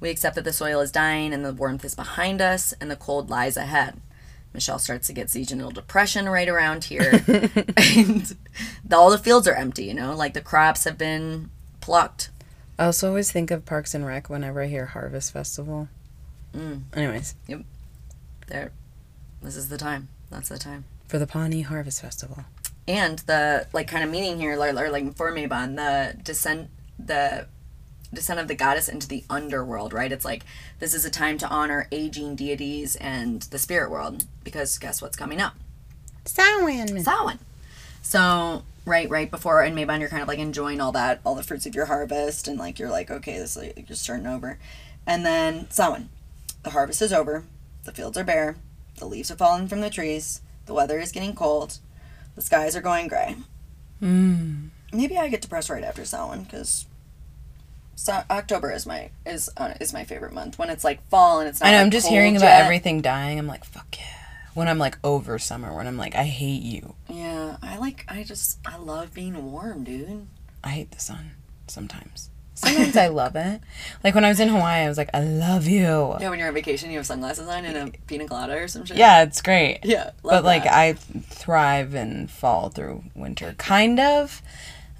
[0.00, 2.96] We accept that the soil is dying and the warmth is behind us and the
[2.96, 4.00] cold lies ahead.
[4.54, 7.10] Michelle starts to get seasonal depression right around here.
[7.26, 8.34] and
[8.84, 12.30] the, all the fields are empty, you know, like the crops have been plucked.
[12.78, 15.88] I also always think of Parks and Rec whenever I hear Harvest Festival.
[16.56, 16.82] Mm.
[16.94, 17.62] Anyways, Yep.
[18.46, 18.72] There,
[19.42, 20.08] this is the time.
[20.30, 20.84] That's the time.
[21.08, 22.44] for the Pawnee Harvest Festival.
[22.86, 27.46] and the like kind of meaning here or, or like for Mabon, the descent the
[28.14, 30.12] descent of the goddess into the underworld, right?
[30.12, 30.44] It's like
[30.78, 35.16] this is a time to honor aging deities and the spirit world because guess what's
[35.16, 35.54] coming up?
[36.24, 37.02] Samhain.
[37.02, 37.38] Samhain.
[38.02, 41.42] So right, right before and Mabon, you're kind of like enjoying all that, all the
[41.42, 44.58] fruits of your harvest, and like you're like, okay, this is like, you're starting over,
[45.06, 46.08] and then Samhain,
[46.62, 47.44] the harvest is over,
[47.84, 48.56] the fields are bare,
[48.98, 51.78] the leaves are falling from the trees, the weather is getting cold,
[52.34, 53.36] the skies are going gray.
[54.02, 54.68] Mm.
[54.92, 56.86] Maybe I get depressed right after Samhain because.
[57.96, 61.48] So, October is my is uh, is my favorite month when it's like fall and
[61.48, 61.66] it's not.
[61.66, 61.76] I know.
[61.78, 63.38] like, I'm just hearing about everything dying.
[63.38, 64.04] I'm like, fuck yeah.
[64.54, 66.94] When I'm like over summer, when I'm like, I hate you.
[67.08, 68.04] Yeah, I like.
[68.08, 70.26] I just I love being warm, dude.
[70.62, 71.32] I hate the sun
[71.66, 72.30] sometimes.
[72.54, 73.60] Sometimes I love it.
[74.04, 76.14] Like when I was in Hawaii, I was like, I love you.
[76.20, 78.84] Yeah, when you're on vacation, you have sunglasses on and a pina colada or some
[78.84, 78.96] shit.
[78.96, 79.80] Yeah, it's great.
[79.82, 80.12] yeah.
[80.22, 80.64] love but like.
[80.64, 84.40] I thrive and fall through winter, kind of.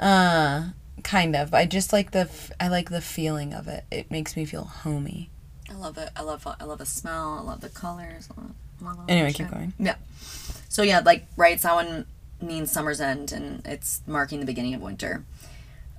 [0.00, 0.70] Uh,
[1.04, 1.54] kind of.
[1.54, 2.20] I just like the.
[2.20, 3.84] f- I like the feeling of it.
[3.90, 5.30] It makes me feel homey.
[5.70, 6.10] I love it.
[6.16, 7.38] I love I love the smell.
[7.38, 8.28] I love the colors.
[8.36, 8.50] I love-
[8.82, 9.72] I love Anyway, keep going.
[9.78, 9.94] Yeah.
[10.68, 12.04] So yeah, like right, Samhain
[12.42, 15.24] means summer's end, and it's marking the beginning of winter.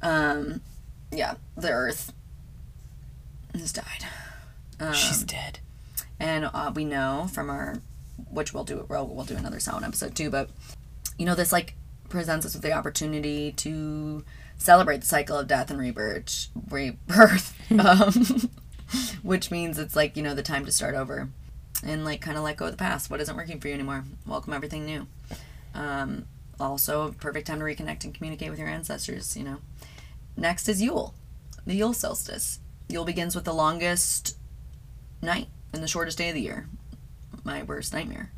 [0.02, 0.62] Um,
[1.12, 2.12] yeah, the Earth
[3.54, 4.06] has died.
[4.80, 5.60] Um, She's dead.
[6.20, 7.78] and uh, we know from our
[8.30, 10.50] which we'll do we'll, we'll do another Samhain episode too but
[11.18, 11.74] you know this like
[12.10, 14.24] presents us with the opportunity to
[14.58, 18.50] celebrate the cycle of death and rebirth rebirth um,
[19.24, 21.30] which means it's like you know the time to start over
[21.84, 23.10] and like kind of let go of the past.
[23.10, 24.06] What isn't working for you anymore?
[24.26, 25.08] Welcome everything new.
[25.74, 26.26] Um,
[26.60, 29.58] also perfect time to reconnect and communicate with your ancestors you know.
[30.38, 31.14] Next is yule
[31.66, 32.60] the yule solstice.
[32.88, 34.38] Yule begins with the longest
[35.22, 36.68] night and the shortest day of the year.
[37.44, 38.32] My worst nightmare.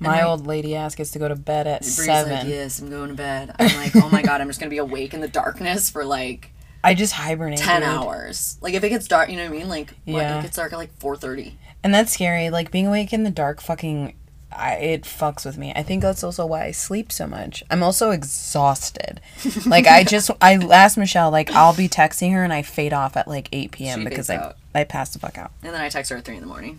[0.00, 2.32] My I- old lady ass gets to go to bed at Bree's seven.
[2.32, 3.54] like, yes, I'm going to bed.
[3.58, 6.50] I'm like, oh my god, I'm just gonna be awake in the darkness for like
[6.84, 7.58] I just hibernate.
[7.58, 7.90] ten dude.
[7.90, 8.56] hours.
[8.60, 9.68] Like if it gets dark, you know what I mean?
[9.68, 10.38] Like what, Yeah.
[10.38, 11.58] it gets dark at like four thirty.
[11.82, 12.50] And that's scary.
[12.50, 14.14] Like being awake in the dark, fucking,
[14.52, 15.72] I, it fucks with me.
[15.76, 17.62] I think that's also why I sleep so much.
[17.70, 19.20] I'm also exhausted.
[19.66, 23.16] like I just, I asked Michelle, like I'll be texting her and I fade off
[23.16, 24.00] at like 8 p.m.
[24.00, 24.56] She because I, out.
[24.74, 25.50] I pass the fuck out.
[25.62, 26.78] And then I text her at three in the morning.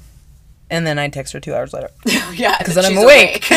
[0.69, 1.89] And then I text her two hours later.
[2.33, 3.49] yeah, Because then I'm she's awake.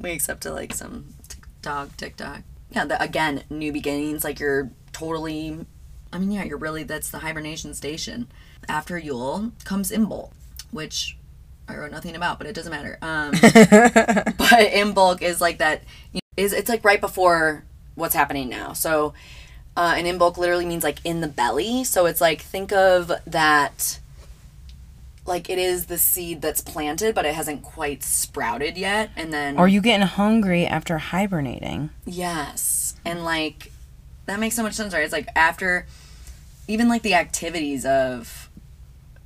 [0.00, 1.14] Wakes up to like some
[1.62, 2.42] dog TikTok.
[2.70, 4.24] Yeah, the, again, new beginnings.
[4.24, 5.66] Like you're totally.
[6.12, 6.84] I mean, yeah, you're really.
[6.84, 8.28] That's the hibernation station.
[8.68, 10.30] After Yule comes Imbolc,
[10.70, 11.16] which
[11.68, 12.98] I wrote nothing about, but it doesn't matter.
[13.02, 15.82] Um, but Imbolc is like that.
[16.12, 18.72] You know, is it's like right before what's happening now.
[18.72, 19.14] So,
[19.76, 21.84] uh, and Imbolc literally means like in the belly.
[21.84, 23.98] So it's like think of that.
[25.28, 29.58] Like it is the seed that's planted, but it hasn't quite sprouted yet, and then
[29.58, 31.90] Or you getting hungry after hibernating.
[32.06, 32.96] Yes.
[33.04, 33.70] And like
[34.24, 35.04] that makes so much sense, right?
[35.04, 35.86] It's like after
[36.66, 38.48] even like the activities of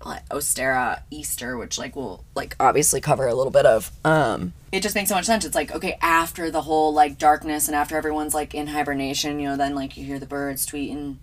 [0.04, 3.92] like Ostara Easter, which like we'll like obviously cover a little bit of.
[4.04, 5.44] Um it just makes so much sense.
[5.44, 9.50] It's like, okay, after the whole like darkness and after everyone's like in hibernation, you
[9.50, 11.18] know, then like you hear the birds tweeting,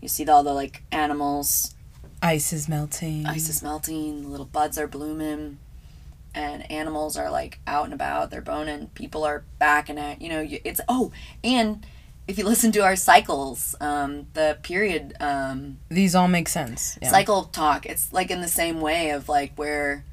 [0.00, 1.75] you see all the like animals,
[2.26, 3.24] Ice is melting.
[3.24, 5.58] ice is melting, little buds are blooming,
[6.34, 10.44] and animals are like out and about, they're boning, people are backing at, you know,
[10.64, 11.12] it's, oh,
[11.44, 11.86] and
[12.26, 16.98] if you listen to our cycles, um, the period um, These all make sense.
[17.00, 17.10] Yeah.
[17.10, 20.04] cycle talk, it's like in the same way of like where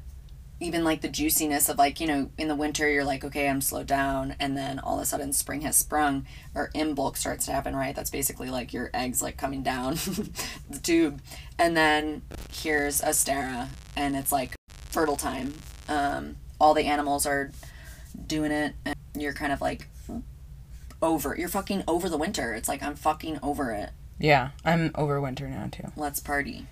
[0.64, 3.60] even like the juiciness of like, you know, in the winter you're like, okay, I'm
[3.60, 7.52] slowed down, and then all of a sudden spring has sprung, or Imbolc starts to
[7.52, 7.94] happen, right?
[7.94, 9.94] That's basically like your eggs like coming down
[10.70, 11.20] the tube.
[11.58, 15.54] And then here's Ostara, and it's like fertile time.
[15.88, 17.50] Um, all the animals are
[18.26, 19.88] doing it, and you're kind of like
[21.02, 21.36] over.
[21.38, 22.54] You're fucking over the winter.
[22.54, 23.90] It's like I'm fucking over it.
[24.18, 25.92] yeah, I'm over winter now too.
[25.96, 26.66] Let's party.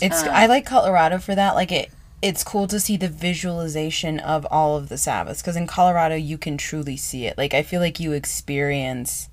[0.00, 1.54] It's Uh, I like Colorado for that.
[1.56, 5.66] Like it it's cool to see the visualization of all of the Sabbaths because in
[5.66, 7.38] Colorado you can truly see it.
[7.38, 9.28] Like I feel like you experience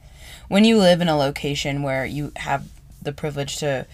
[0.47, 2.67] when you live in a location where you have
[3.01, 3.87] the privilege to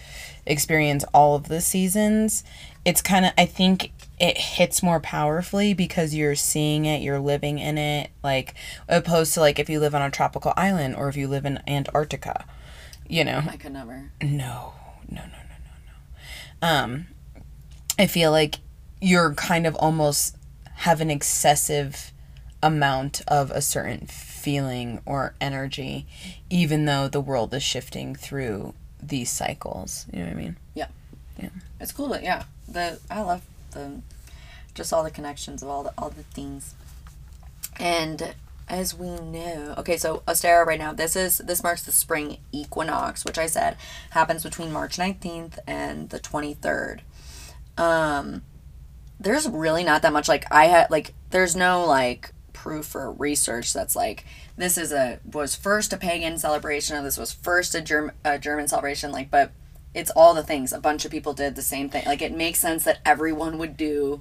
[0.44, 2.44] experience all of the seasons,
[2.84, 7.58] it's kind of I think it hits more powerfully because you're seeing it, you're living
[7.58, 8.54] in it, like
[8.88, 11.60] opposed to like if you live on a tropical island or if you live in
[11.66, 12.44] Antarctica.
[13.08, 13.42] You know.
[13.48, 14.10] I could never.
[14.22, 14.74] No,
[15.10, 15.88] no, no, no, no,
[16.62, 16.68] no.
[16.68, 17.06] Um,
[17.98, 18.56] I feel like
[19.02, 20.36] you're kind of almost
[20.76, 22.12] have an excessive
[22.62, 26.06] amount of a certain feeling or energy,
[26.48, 30.06] even though the world is shifting through these cycles.
[30.12, 30.56] You know what I mean?
[30.74, 30.86] Yeah.
[31.36, 31.48] Yeah.
[31.80, 34.00] It's cool, but yeah, the I love the
[34.74, 36.74] just all the connections of all the all the things,
[37.80, 38.34] and
[38.68, 39.74] as we know.
[39.78, 40.92] Okay, so Ostara right now.
[40.92, 43.76] This is this marks the spring equinox, which I said
[44.10, 47.00] happens between March 19th and the 23rd.
[47.76, 48.42] Um
[49.20, 53.72] there's really not that much like I had like there's no like proof or research
[53.72, 54.24] that's like
[54.56, 58.38] this is a was first a pagan celebration or this was first a, Germ, a
[58.38, 59.52] German celebration like but
[59.94, 62.58] it's all the things a bunch of people did the same thing like it makes
[62.58, 64.20] sense that everyone would do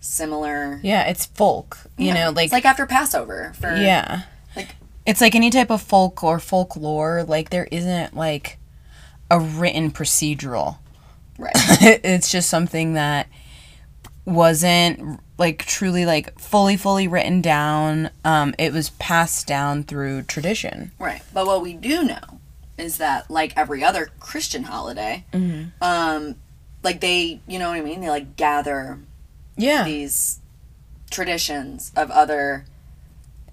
[0.00, 1.78] similar Yeah, it's folk.
[1.96, 4.22] You know, like, it's like after Passover for yeah.
[4.56, 4.74] like
[5.06, 8.58] It's like any type of folk or folklore, like there isn't like
[9.30, 10.78] a written procedural.
[11.38, 11.52] right
[12.02, 13.28] it's just something that
[14.30, 18.10] wasn't like truly like fully fully written down.
[18.24, 20.92] Um it was passed down through tradition.
[20.98, 22.40] right but what we do know
[22.78, 25.24] is that like every other Christian holiday
[25.82, 26.36] um
[26.82, 28.98] like they you know what I mean they like gather
[29.56, 29.84] Yeah.
[29.84, 30.38] these
[31.10, 32.64] traditions of other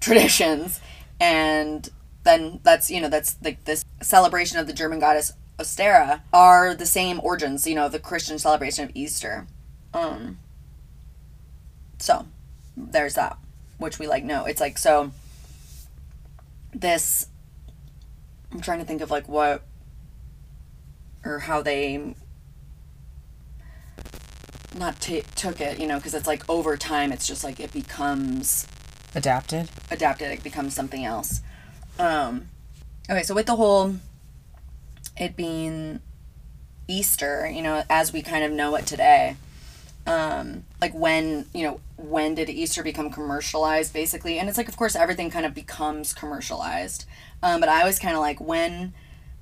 [0.00, 0.80] traditions
[1.20, 1.90] and
[2.24, 6.86] then that's you know that's like this celebration of the german goddess Ostara are the
[6.86, 9.46] same origins you know the christian celebration of easter
[9.92, 10.38] um
[11.98, 12.26] so
[12.76, 13.36] there's that
[13.78, 15.10] which we like know it's like so
[16.74, 17.26] this
[18.52, 19.62] i'm trying to think of like what
[21.24, 22.14] or how they
[24.78, 27.72] not t- took it, you know, because it's like over time, it's just like it
[27.72, 28.66] becomes
[29.14, 29.68] Adapted.
[29.90, 31.40] adapted, it becomes something else.
[31.98, 32.48] Um,
[33.10, 33.96] okay, so with the whole
[35.16, 36.00] it being
[36.86, 39.36] Easter, you know, as we kind of know it today,
[40.08, 44.38] um, like when, you know, when did Easter become commercialized, basically?
[44.38, 47.04] And it's like, of course, everything kind of becomes commercialized.
[47.42, 48.94] Um, but I was kind of like, when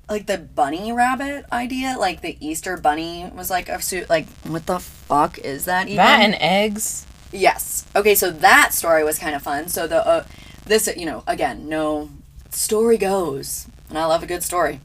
[0.09, 4.09] like the bunny rabbit idea, like the Easter bunny was like a suit.
[4.09, 5.97] Like, what the fuck is that even?
[5.97, 7.05] That and eggs.
[7.31, 7.85] Yes.
[7.95, 9.67] Okay, so that story was kind of fun.
[9.67, 10.25] So the uh,
[10.65, 12.09] this you know again no
[12.49, 14.79] story goes, and I love a good story,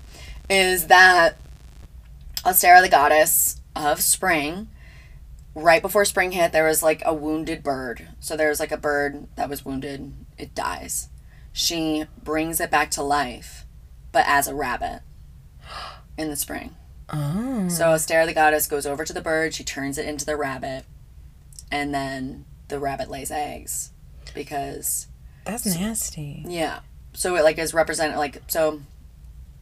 [0.50, 1.36] is that
[2.44, 4.68] Ostara the goddess of spring.
[5.54, 8.08] Right before spring hit, there was like a wounded bird.
[8.20, 10.12] So there was like a bird that was wounded.
[10.38, 11.08] It dies.
[11.52, 13.66] She brings it back to life,
[14.12, 15.00] but as a rabbit
[16.16, 16.76] in the spring.
[17.10, 17.68] Oh.
[17.68, 20.84] So Ostara the goddess goes over to the bird, she turns it into the rabbit,
[21.70, 23.90] and then the rabbit lays eggs.
[24.34, 25.08] Because
[25.44, 26.42] That's nasty.
[26.46, 26.80] yeah.
[27.12, 28.80] So it like is represented like so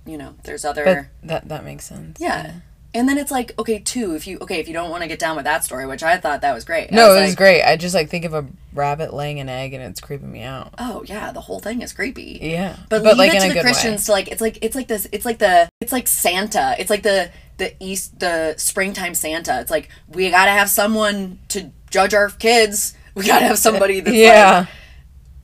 [0.06, 0.84] you know, there's other
[1.20, 2.18] But that that makes sense.
[2.20, 2.52] Yeah.
[2.92, 5.20] And then it's like, okay, two, if you okay, if you don't want to get
[5.20, 6.90] down with that story, which I thought that was great.
[6.90, 7.62] No, it was like, great.
[7.62, 10.74] I just like think of a rabbit laying an egg and it's creeping me out.
[10.76, 12.40] Oh yeah, the whole thing is creepy.
[12.42, 12.76] Yeah.
[12.88, 13.62] But, But, leave like, it in to a the good way.
[13.72, 16.74] Christians to like it's like it's like this it's like the it's like Santa.
[16.80, 19.60] It's like the the East the springtime Santa.
[19.60, 22.94] It's like we gotta have someone to judge our kids.
[23.14, 24.66] We gotta have somebody that's Yeah.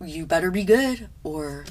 [0.00, 1.64] like you better be good or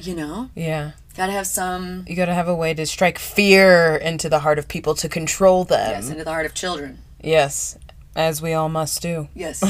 [0.00, 0.92] you know, yeah.
[1.16, 4.68] Gotta have some You gotta have a way to strike fear into the heart of
[4.68, 5.90] people to control them.
[5.90, 6.98] yes into the heart of children.
[7.22, 7.78] Yes,
[8.14, 9.28] as we all must do.
[9.34, 9.58] Yes.
[9.60, 9.66] so,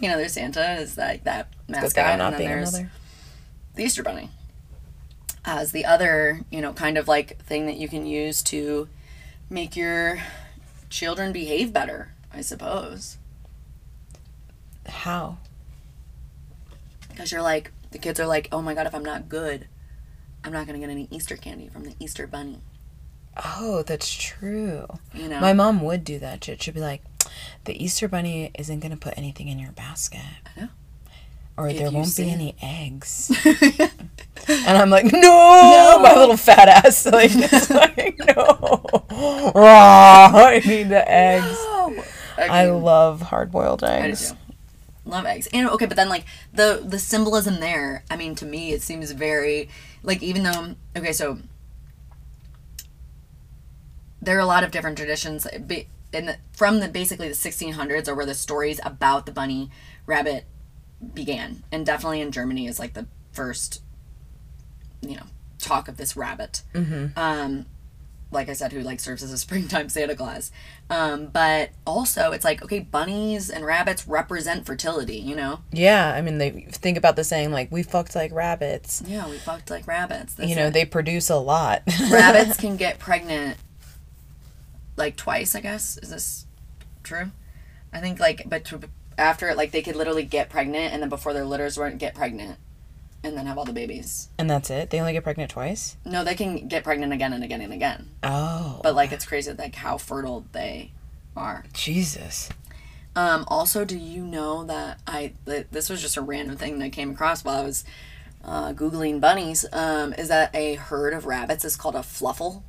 [0.00, 2.90] you know, there's Santa is like that mascot, guy and then there's mother.
[3.74, 4.30] the Easter Bunny
[5.44, 8.88] as the other, you know, kind of like thing that you can use to
[9.50, 10.22] make your
[10.88, 13.16] children behave better, I suppose.
[14.86, 15.38] How?
[17.08, 19.66] Because you're like, the kids are like, oh my god, if I'm not good,
[20.44, 22.60] I'm not going to get any Easter candy from the Easter Bunny.
[23.44, 24.86] Oh, that's true.
[25.14, 25.40] You know?
[25.40, 26.62] My mom would do that shit.
[26.62, 27.02] She'd be like,
[27.64, 30.20] "The Easter Bunny isn't gonna put anything in your basket,
[30.54, 30.68] I know.
[31.56, 36.68] or If there won't be it." any eggs." and I'm like, "No, my little fat
[36.68, 39.02] ass, like, just like no,
[39.54, 42.04] Raw, I need the eggs." Oh,
[42.38, 44.34] I love hard boiled I do eggs.
[45.06, 45.48] Love eggs.
[45.54, 49.10] And okay, but then like the the symbolism there, I mean to me it seems
[49.12, 49.70] very
[50.02, 51.38] like even though okay, so
[54.20, 58.14] there are a lot of different traditions in the, from the basically the 1600s are
[58.14, 59.70] where the stories about the bunny
[60.06, 60.44] rabbit
[61.14, 61.64] began.
[61.72, 63.82] And definitely in Germany is like the first
[65.00, 65.24] you know,
[65.58, 66.62] talk of this rabbit.
[67.16, 67.66] Um
[68.32, 70.50] like I said, who like serves as a springtime Santa Claus.
[70.90, 75.16] Um, but also, it's like okay, bunnies and rabbits represent fertility.
[75.18, 79.02] You know, Yeah, I mean, they think about the saying like, "We fucked like rabbits."
[79.06, 80.34] yeah, we fucked like rabbits.
[80.34, 80.72] That's you know, it.
[80.72, 81.82] they produce a lot.
[82.10, 83.58] rabbits can get pregnant
[84.96, 85.54] like twice.
[85.54, 86.46] I guess is this
[87.02, 87.30] true?
[87.92, 88.80] I think like, but to,
[89.18, 92.58] after like they could literally get pregnant, and then before their litters weren't get pregnant,
[93.24, 94.28] and then have all the babies.
[94.38, 94.90] and that's it.
[94.90, 95.96] They only get pregnant twice.
[96.04, 98.08] No, they can get pregnant again and again and again.
[98.22, 100.92] Oh, But like, it's crazy like how fertile they
[101.36, 101.64] are.
[101.72, 102.48] Jesus.
[103.14, 106.84] Um, also, do you know that I th- this was just a random thing that
[106.86, 107.84] I came across while I was
[108.44, 109.64] uh, googling bunnies?
[109.72, 112.62] Um, is that a herd of rabbits is called a fluffle?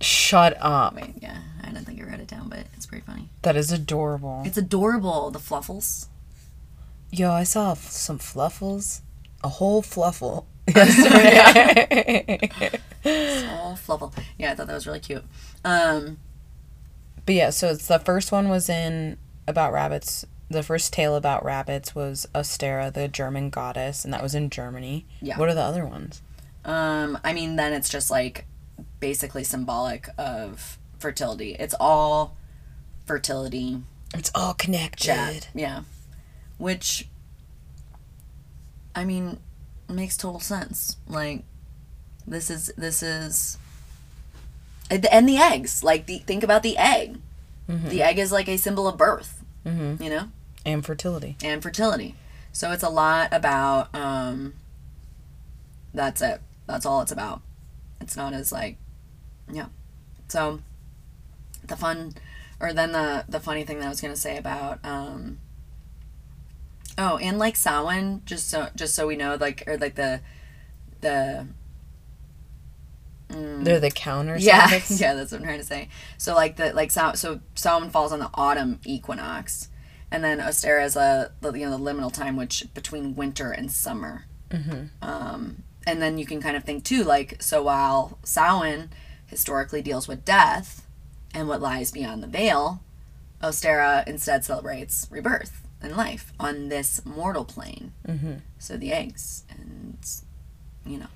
[0.00, 0.94] Shut up.
[0.94, 3.28] Wait, yeah, I didn't think I wrote it down, but it's pretty funny.
[3.42, 4.42] That is adorable.
[4.46, 5.30] It's adorable.
[5.30, 6.06] The fluffles.
[7.10, 9.02] Yo, I saw f- some fluffles.
[9.42, 10.46] A whole fluffle.
[13.02, 14.12] Oh, fluffle.
[14.38, 15.24] Yeah, I thought that was really cute.
[15.64, 16.18] Um,
[17.26, 19.16] But yeah, so it's the first one was in
[19.46, 20.24] about rabbits.
[20.50, 25.06] The first tale about rabbits was Ostara, the German goddess, and that was in Germany.
[25.22, 25.38] Yeah.
[25.38, 26.22] What are the other ones?
[26.64, 28.44] um, I mean, then it's just like
[29.00, 31.56] basically symbolic of fertility.
[31.58, 32.36] It's all
[33.06, 33.80] fertility
[34.12, 35.04] It's all connected.
[35.04, 35.48] chat.
[35.54, 35.82] Yeah.
[36.58, 37.08] Which,
[38.94, 39.38] I mean,
[39.88, 40.96] makes total sense.
[41.06, 41.44] Like,
[42.26, 43.58] this is, this is,
[44.90, 45.82] and the eggs.
[45.84, 47.18] Like, the, think about the egg.
[47.68, 50.02] The egg is like a symbol of birth, Mm-hmm.
[50.02, 50.28] you know?
[50.66, 51.36] And fertility.
[51.44, 52.16] and fertility.
[52.52, 54.54] So it's a lot about um
[55.94, 56.40] that's it.
[56.66, 57.42] That's all it's about.
[58.00, 58.76] It's not as like
[59.50, 59.66] yeah.
[60.28, 60.60] So
[61.64, 62.14] the fun
[62.58, 65.38] or then the the funny thing that I was to say about um
[66.98, 70.20] Oh, and like Samhain, just so just so we know like or like the
[71.00, 71.46] the
[73.28, 75.88] They're the counter yeah, yeah, that's what I'm trying to say.
[76.18, 79.68] So like the like Sam, so Samhain falls on the autumn equinox,
[80.10, 84.26] and then Ostara is a you know the liminal time, which between winter and summer.
[84.50, 84.86] Mm-hmm.
[85.00, 88.90] Um, and then you can kind of think too, like so while Samhain
[89.26, 90.86] historically deals with death
[91.32, 92.82] and what lies beyond the veil,
[93.42, 97.92] Ostara instead celebrates rebirth and life on this mortal plane.
[98.06, 98.34] Mm-hmm.
[98.58, 99.96] So the eggs and
[100.84, 101.06] you know,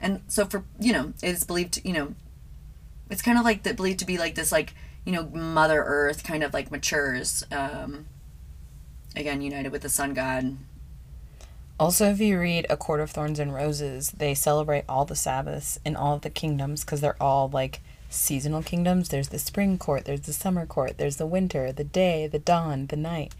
[0.00, 2.14] and so for you know it's believed you know
[3.08, 6.22] it's kind of like the, believed to be like this like you know mother earth
[6.24, 8.06] kind of like matures um
[9.16, 10.56] again united with the sun god
[11.78, 15.78] Also, if you read A Court of Thorns and Roses, they celebrate all the Sabbaths
[15.82, 19.08] in all of the kingdoms because they're all like seasonal kingdoms.
[19.08, 22.88] There's the spring court, there's the summer court, there's the winter, the day, the dawn,
[22.88, 23.32] the night.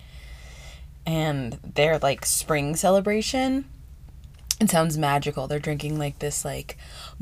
[1.07, 3.64] And their like spring celebration,
[4.61, 5.46] it sounds magical.
[5.46, 6.76] They're drinking like this like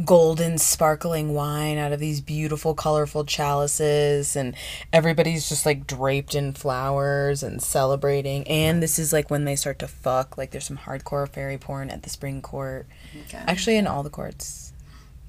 [0.05, 4.55] golden sparkling wine out of these beautiful colorful chalices and
[4.93, 8.47] everybody's just like draped in flowers and celebrating.
[8.49, 10.37] And this is like when they start to fuck.
[10.37, 12.87] Like there's some hardcore fairy porn at the spring court.
[13.27, 14.73] okay Actually in all the courts.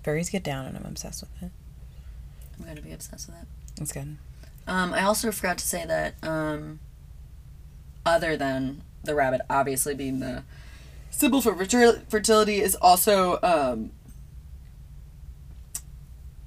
[0.04, 1.52] Fairies get down and I'm obsessed with it.
[2.60, 3.48] i'm gonna be obsessed with it
[3.82, 4.18] It's good.
[4.68, 6.80] um i also forgot to say that um
[8.06, 10.44] other than the rabbit obviously being the
[11.10, 13.92] symbol for fertility is also um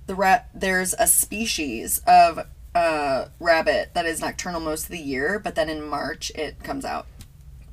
[0.07, 5.39] the rat there's a species of uh rabbit that is nocturnal most of the year
[5.39, 7.07] but then in march it comes out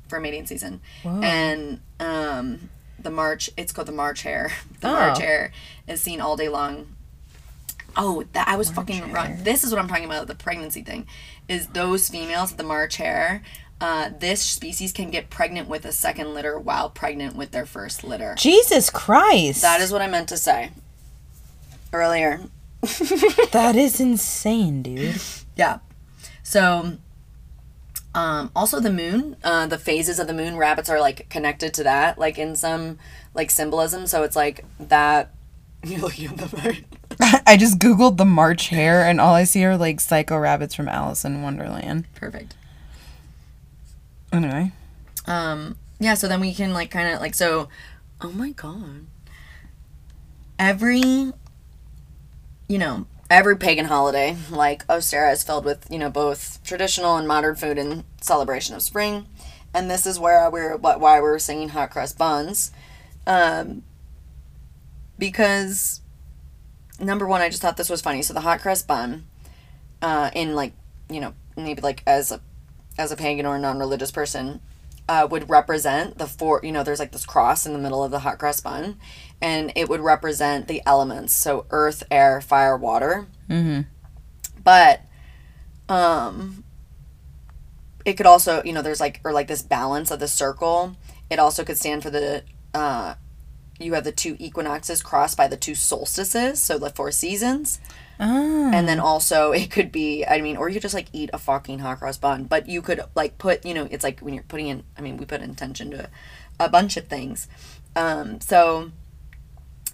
[0.08, 0.80] for mating season.
[1.04, 2.68] And um
[2.98, 4.52] the march it's called the march hare.
[4.80, 5.20] The march Oh.
[5.20, 5.52] hare
[5.86, 6.96] is seen all day long.
[7.96, 9.38] Oh that i was fucking wrong.
[9.42, 11.06] this is what i'm talking about the pregnancy thing
[11.48, 13.42] is those females the march hare
[13.80, 18.04] uh, this species can get pregnant with a second litter while pregnant with their first
[18.04, 19.62] litter Jesus Christ.
[19.62, 20.70] that is what i meant to say
[21.92, 22.40] earlier
[23.52, 25.20] that is insane, dude.
[25.54, 25.80] Yeah.
[26.42, 26.96] So,
[28.14, 31.84] um, also the moon, uh, the phases of the moon, rabbits are like connected to
[31.84, 32.98] that, like in some
[33.34, 34.06] like symbolism.
[34.06, 35.34] So it's like that.
[35.84, 36.84] You're looking at the right.
[37.46, 40.88] I just googled the March hare and all I see are like psycho rabbits from
[40.88, 42.06] Alice in Wonderland.
[42.14, 42.54] Perfect.
[44.32, 44.72] Anyway.
[45.26, 46.14] Um, yeah.
[46.14, 47.68] So then we can like kind of like so.
[48.20, 49.06] Oh my god.
[50.58, 51.32] Every,
[52.68, 57.28] you know, every pagan holiday like Ostara is filled with you know both traditional and
[57.28, 59.26] modern food in celebration of spring,
[59.72, 62.72] and this is where we're why we're singing hot cross buns,
[63.26, 63.82] um,
[65.18, 66.00] because
[66.98, 68.20] number one I just thought this was funny.
[68.22, 69.26] So the hot crust bun,
[70.02, 70.72] uh, in like
[71.08, 72.40] you know maybe like as a
[73.00, 74.60] as a pagan or non-religious person
[75.08, 78.10] uh, would represent the four you know there's like this cross in the middle of
[78.10, 78.96] the hot cross bun
[79.40, 83.26] and it would represent the elements so earth air fire water.
[83.48, 83.80] Mm-hmm.
[84.62, 85.00] but
[85.88, 86.62] um
[88.04, 90.96] it could also you know there's like or like this balance of the circle.
[91.28, 93.14] It also could stand for the uh
[93.80, 97.80] you have the two equinoxes crossed by the two solstices so the four seasons
[98.20, 98.70] Ah.
[98.72, 101.38] and then also it could be i mean or you could just like eat a
[101.38, 104.44] fucking hot cross bun but you could like put you know it's like when you're
[104.44, 106.08] putting in i mean we put intention to
[106.58, 107.48] a bunch of things
[107.96, 108.90] um so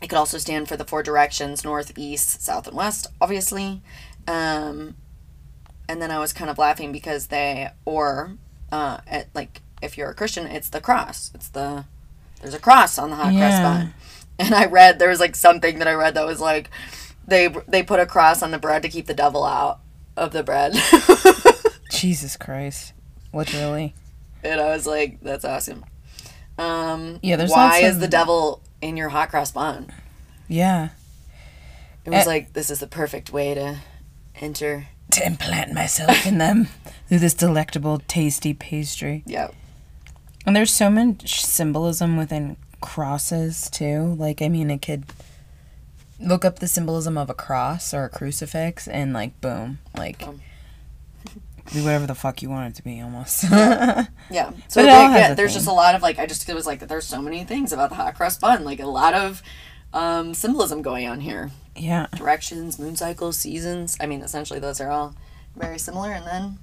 [0.03, 3.81] it could also stand for the four directions north east south and west obviously
[4.27, 4.95] um
[5.89, 8.33] and then I was kind of laughing because they or
[8.73, 11.31] uh, at, like if you're a Christian, it's the cross.
[11.35, 11.85] It's the
[12.41, 13.95] there's a cross on the hot cross bun.
[14.39, 16.69] And I read there was like something that I read that was like
[17.27, 19.81] they they put a cross on the bread to keep the devil out
[20.17, 20.75] of the bread.
[21.91, 22.93] Jesus Christ.
[23.31, 23.95] What really?
[24.43, 25.85] and I was like, that's awesome.
[26.59, 29.93] Um, Yeah, there's why is the devil in your hot cross bun?
[30.49, 30.91] Yeah.
[32.05, 32.31] It was Eh.
[32.31, 33.79] like this is the perfect way to
[34.41, 34.87] enter.
[35.13, 36.69] To implant myself in them
[37.09, 39.23] through this delectable, tasty pastry.
[39.27, 39.55] Yep.
[40.47, 44.15] And there's so much symbolism within crosses too.
[44.19, 45.05] Like, I mean, a kid
[46.21, 50.19] look up the symbolism of a cross or a crucifix, and like, boom, like,
[51.75, 53.45] be whatever the fuck you want it to be, almost.
[53.51, 54.07] yeah.
[54.69, 55.59] So all has yeah, there's theme.
[55.59, 57.91] just a lot of like I just it was like there's so many things about
[57.91, 59.43] the hot cross bun, like a lot of
[59.93, 61.51] um, symbolism going on here.
[61.75, 62.07] yeah.
[62.15, 63.97] Directions, moon cycles, seasons.
[64.01, 65.15] I mean, essentially those are all
[65.57, 66.13] very similar.
[66.13, 66.59] And then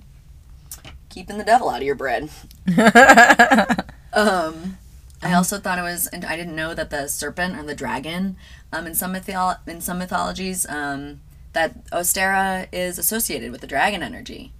[1.09, 2.29] keeping the devil out of your bread.
[4.15, 4.77] Um,
[5.23, 8.35] I also thought it was, and I didn't know that the serpent or the dragon,
[8.71, 11.21] um, in some mytholo- in some mythologies, um,
[11.53, 14.53] that Ostara is associated with the dragon energy,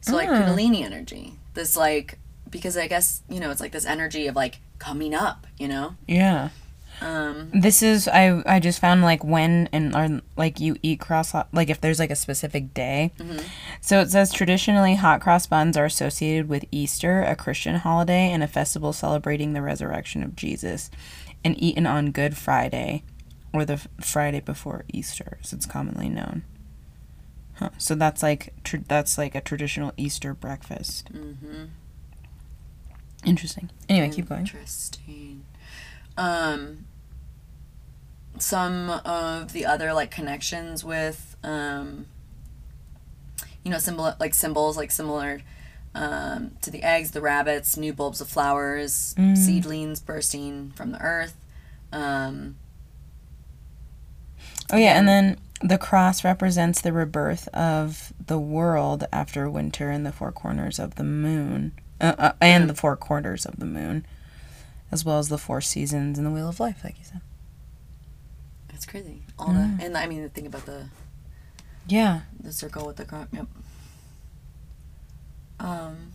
[0.00, 1.34] so like Kundalini energy.
[1.54, 2.18] This like
[2.50, 5.96] because I guess you know it's like this energy of like coming up, you know.
[6.06, 6.50] Yeah.
[7.04, 11.34] Um, This is I I just found like when and or like you eat cross
[11.52, 13.12] like if there's like a specific day.
[13.80, 18.42] So it says traditionally hot cross buns are associated with Easter, a Christian holiday and
[18.42, 20.90] a festival celebrating the resurrection of Jesus,
[21.44, 23.02] and eaten on Good Friday,
[23.52, 26.44] or the Friday before Easter, as it's commonly known.
[27.54, 27.70] Huh.
[27.78, 31.12] So that's like tr- that's like a traditional Easter breakfast.
[31.12, 31.64] Mm-hmm.
[33.24, 33.70] Interesting.
[33.88, 34.42] Anyway, keep going.
[34.42, 35.44] Interesting.
[36.16, 36.86] Um,
[38.38, 42.06] some of the other like connections with um,
[43.64, 45.40] you know, symbol like symbols like similar
[45.94, 51.36] um, to the eggs, the rabbits, new bulbs of flowers, seedlings bursting from the earth.
[51.92, 52.56] Um,
[54.72, 60.02] Oh yeah, and then the cross represents the rebirth of the world after winter in
[60.02, 64.06] the four corners of the moon, uh, uh, and the four quarters of the moon,
[64.90, 67.20] as well as the four seasons and the wheel of life, like you said.
[68.82, 69.22] It's crazy.
[69.38, 70.86] All the and I mean, think about the
[71.86, 73.46] Yeah, the circle with the cro- yep.
[75.60, 76.12] Um.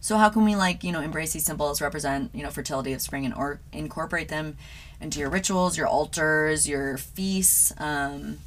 [0.00, 3.00] So how can we like you know embrace these symbols, represent you know fertility of
[3.00, 4.56] spring, and or incorporate them
[5.00, 8.38] into your rituals, your altars, your feasts, um,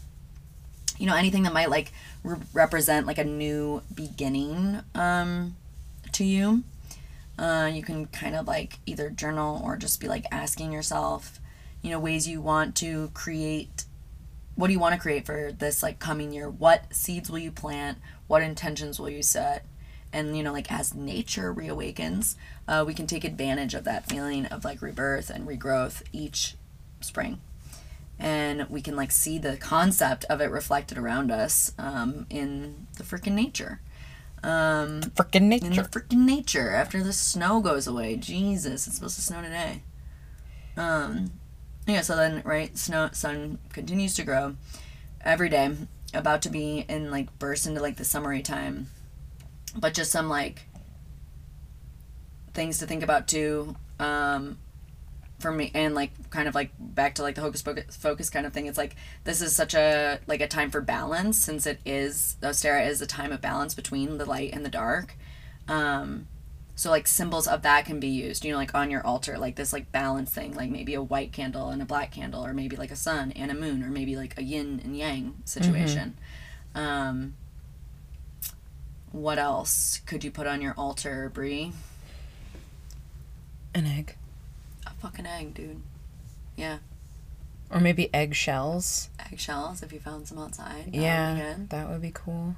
[0.98, 1.93] you know anything that might like
[2.24, 5.56] re- represent like a new beginning um,
[6.12, 6.64] to you.
[7.39, 11.39] Uh, you can kind of like either journal or just be like asking yourself,
[11.86, 13.86] you know, ways you want to create
[14.56, 17.52] what do you want to create for this like coming year what seeds will you
[17.52, 19.66] plant what intentions will you set
[20.12, 22.36] and you know like as nature reawakens
[22.68, 26.56] uh, we can take advantage of that feeling of like rebirth and regrowth each
[27.02, 27.40] spring
[28.18, 33.04] and we can like see the concept of it reflected around us um, in the
[33.04, 33.82] freaking nature
[34.42, 35.84] um, freaking in nature.
[35.84, 38.16] the freaking nature after the snow goes away.
[38.16, 39.82] Jesus, it's supposed to snow today.
[40.78, 41.32] Um,
[41.88, 42.02] yeah.
[42.02, 44.56] So then, right, snow sun continues to grow
[45.22, 45.76] every day.
[46.14, 48.88] About to be in like burst into like the summery time,
[49.76, 50.64] but just some like
[52.54, 53.76] things to think about too.
[54.00, 54.58] Um,
[55.40, 58.46] for me and like kind of like back to like the hocus pocus focus kind
[58.46, 61.80] of thing it's like this is such a like a time for balance since it
[61.86, 65.18] is Ostara is a time of balance between the light and the dark
[65.68, 66.28] um
[66.76, 69.55] so like symbols of that can be used you know like on your altar like
[69.55, 72.76] this like balance thing like maybe a white candle and a black candle or maybe
[72.76, 76.15] like a sun and a moon or maybe like a yin and yang situation
[76.76, 77.34] um
[79.11, 81.71] what else could you put on your altar brie
[83.73, 84.15] An egg,
[84.86, 85.82] a fucking egg dude
[86.57, 86.78] yeah
[87.69, 89.09] or maybe eggshells.
[89.32, 90.86] eggshells if you found some outside.
[90.86, 92.55] That would be Yeah, that would be cool.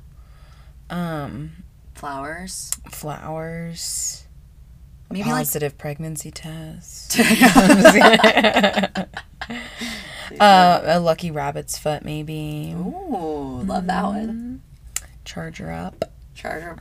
[0.89, 1.63] Um,
[1.97, 2.71] Flowers.
[2.91, 4.25] flowers.
[5.09, 7.19] Maybe like positive pregnancy test.
[10.39, 12.73] uh, a lucky rabbit's foot, maybe.
[12.77, 14.61] Ooh, love that one.
[15.25, 16.05] Charger up.
[16.37, 16.77] Charger,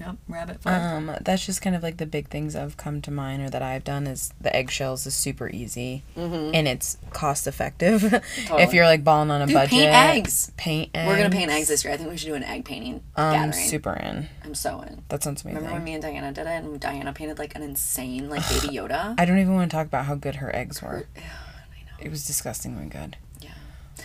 [0.00, 0.66] yep, rabbit.
[0.66, 3.62] Um, that's just kind of like the big things I've come to mind or that
[3.62, 8.02] I've done is the eggshells is super easy and it's cost effective.
[8.36, 10.50] if you're like balling on a Dude, budget, paint eggs.
[10.56, 11.06] Paint eggs.
[11.06, 11.94] We're gonna paint eggs this year.
[11.94, 13.68] I think we should do an egg painting I'm gathering.
[13.68, 14.28] super in.
[14.44, 15.04] I'm so in.
[15.08, 15.58] That sounds amazing.
[15.58, 18.68] Remember when me and Diana did it, and Diana painted like an insane like baby
[18.76, 19.14] Yoda.
[19.18, 21.06] I don't even want to talk about how good her eggs were.
[22.02, 23.18] It was disgustingly good.
[23.42, 23.50] Yeah.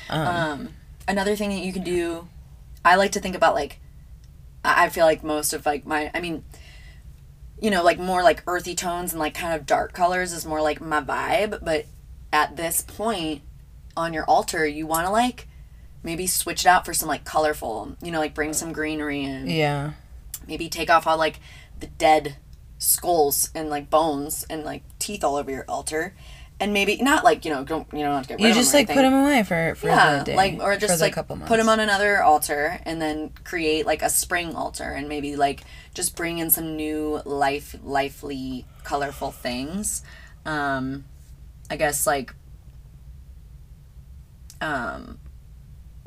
[0.10, 0.74] Um,
[1.08, 2.28] another thing that you can do
[2.86, 3.80] I like to think about like
[4.66, 6.44] I feel like most of like my I mean
[7.62, 10.62] you know like more like earthy tones and like kind of dark colors is more
[10.62, 11.86] like my vibe but
[12.34, 13.42] at this point
[13.96, 15.48] on your altar you want to like
[16.04, 19.50] maybe switch it out for some like colorful you know like bring some greenery in
[19.50, 19.92] Yeah.
[20.48, 21.40] maybe take off all like
[21.80, 22.36] the dead
[22.78, 26.14] skulls and like bones and like teeth all over your altar
[26.60, 28.74] and maybe not like you know don't you know not to get rid You just
[28.74, 28.96] like anything.
[28.96, 31.80] put them away for for yeah the day, like or just like put them on
[31.80, 36.50] another altar and then create like a spring altar and maybe like just bring in
[36.50, 40.02] some new life lively colorful things.
[40.46, 41.06] Um
[41.70, 42.34] i guess like
[44.62, 45.18] um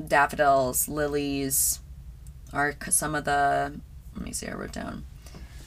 [0.05, 1.79] daffodils lilies
[2.53, 3.73] are some of the
[4.15, 5.05] let me see i wrote down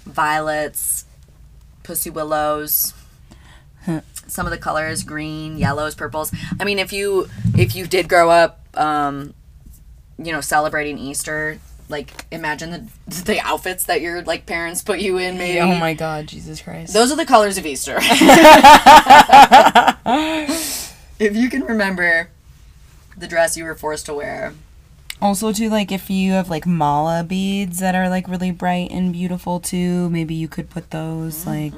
[0.05, 1.05] violets
[1.83, 2.95] pussy willows
[4.27, 6.33] some of the colors green yellows purples.
[6.61, 9.35] I mean if you if you did grow up um
[10.19, 11.59] you know celebrating easter
[11.89, 15.61] like imagine the the outfits that your like parents put you in maybe.
[15.61, 16.93] Oh my god, Jesus Christ.
[16.93, 17.99] those are the colors of easter.
[21.23, 22.31] If you can remember
[23.17, 24.55] the dress you were forced to wear.
[25.21, 29.13] Also, too, like if you have like mala beads that are like really bright and
[29.13, 31.73] beautiful too, maybe you could put those like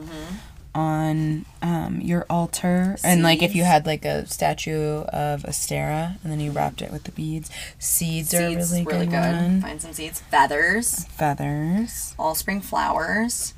[0.75, 2.97] on um, your altar.
[3.05, 6.91] And like if you had like a statue of Ostara and then you wrapped it
[6.91, 9.11] with the beads, seeds, are really, really good.
[9.11, 12.14] good find some seeds feathers Feathers.
[12.18, 13.55] all spring flowers.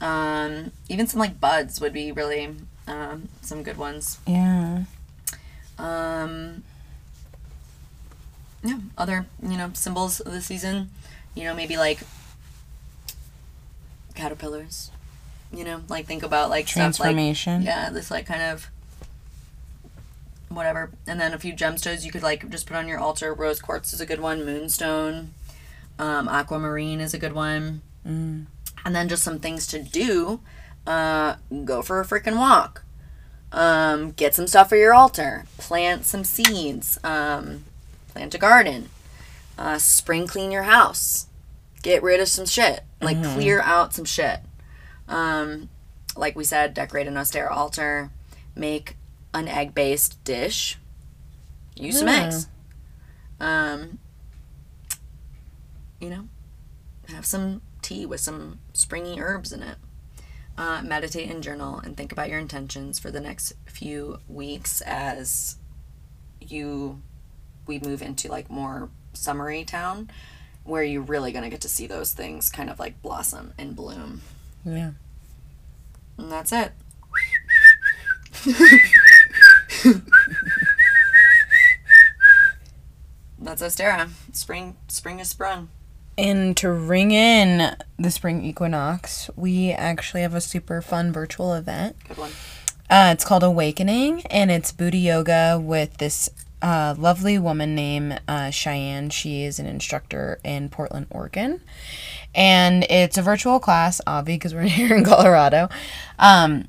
[0.00, 2.54] Um, even some like buds would be really
[2.86, 4.18] um, some good ones.
[4.26, 4.84] Yeah.
[5.78, 6.62] Um,
[8.62, 10.90] yeah, other you know symbols of the season.
[11.34, 12.00] You know, maybe like
[14.14, 14.90] caterpillars.
[15.52, 17.62] You know, like think about like stuff like Transformation.
[17.62, 18.70] yeah, this like kind of
[20.48, 20.90] whatever.
[21.06, 23.32] And then a few gemstones you could like just put on your altar.
[23.32, 24.44] Rose quartz is a good one.
[24.44, 25.34] Moonstone,
[25.98, 27.82] um, aquamarine is a good one.
[28.06, 28.46] Mm.
[28.84, 30.40] And then just some things to do.
[30.86, 32.84] Uh, go for a freaking walk.
[33.52, 35.44] Um, get some stuff for your altar.
[35.58, 36.98] Plant some seeds.
[37.02, 37.64] Um,
[38.08, 38.88] plant a garden.
[39.58, 41.26] Uh, spring clean your house.
[41.82, 42.82] Get rid of some shit.
[43.00, 44.40] Like clear out some shit.
[45.08, 45.68] Um,
[46.16, 48.10] like we said, decorate an Ostara altar.
[48.54, 48.96] Make
[49.34, 50.78] an egg based dish.
[51.76, 52.24] Use some Yeah.
[52.26, 52.48] eggs.
[53.38, 53.98] Um,
[56.00, 56.28] you know,
[57.08, 59.76] have some tea with some springy herbs in it.
[60.58, 65.56] Uh, meditate and journal and think about your intentions for the next few weeks as
[66.40, 67.02] you
[67.66, 70.08] we move into like more summery town
[70.64, 73.76] where you're really going to get to see those things kind of like blossom and
[73.76, 74.22] bloom
[74.66, 74.90] Yeah.
[76.18, 76.72] and that's it
[83.38, 84.10] that's Ostara.
[84.32, 85.68] Spring spring is sprung.
[86.18, 91.96] And to ring in the spring equinox, we actually have a super fun virtual event.
[92.08, 92.32] Good one.
[92.88, 96.30] Uh, it's called Awakening, and it's booty yoga with this
[96.62, 99.10] uh, lovely woman named uh, Cheyenne.
[99.10, 101.60] She is an instructor in Portland, Oregon.
[102.36, 105.68] And it's a virtual class, obvi, because we're here in Colorado.
[106.18, 106.68] Um,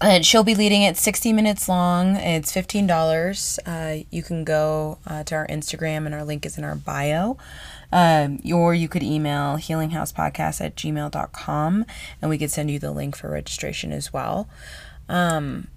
[0.00, 2.16] and she'll be leading it 60 minutes long.
[2.16, 3.58] It's $15.
[3.66, 7.36] Uh, you can go uh, to our Instagram, and our link is in our bio.
[7.92, 11.84] Um, or you could email healinghousepodcast at gmail.com,
[12.22, 14.48] and we could send you the link for registration as well
[15.10, 15.68] Um,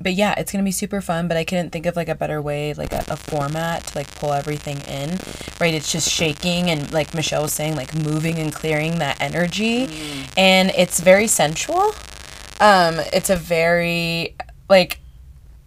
[0.00, 2.40] but yeah it's gonna be super fun but i couldn't think of like a better
[2.40, 5.10] way like a, a format to like pull everything in
[5.60, 9.88] right it's just shaking and like michelle was saying like moving and clearing that energy
[10.36, 11.94] and it's very sensual
[12.60, 14.34] um it's a very
[14.68, 15.00] like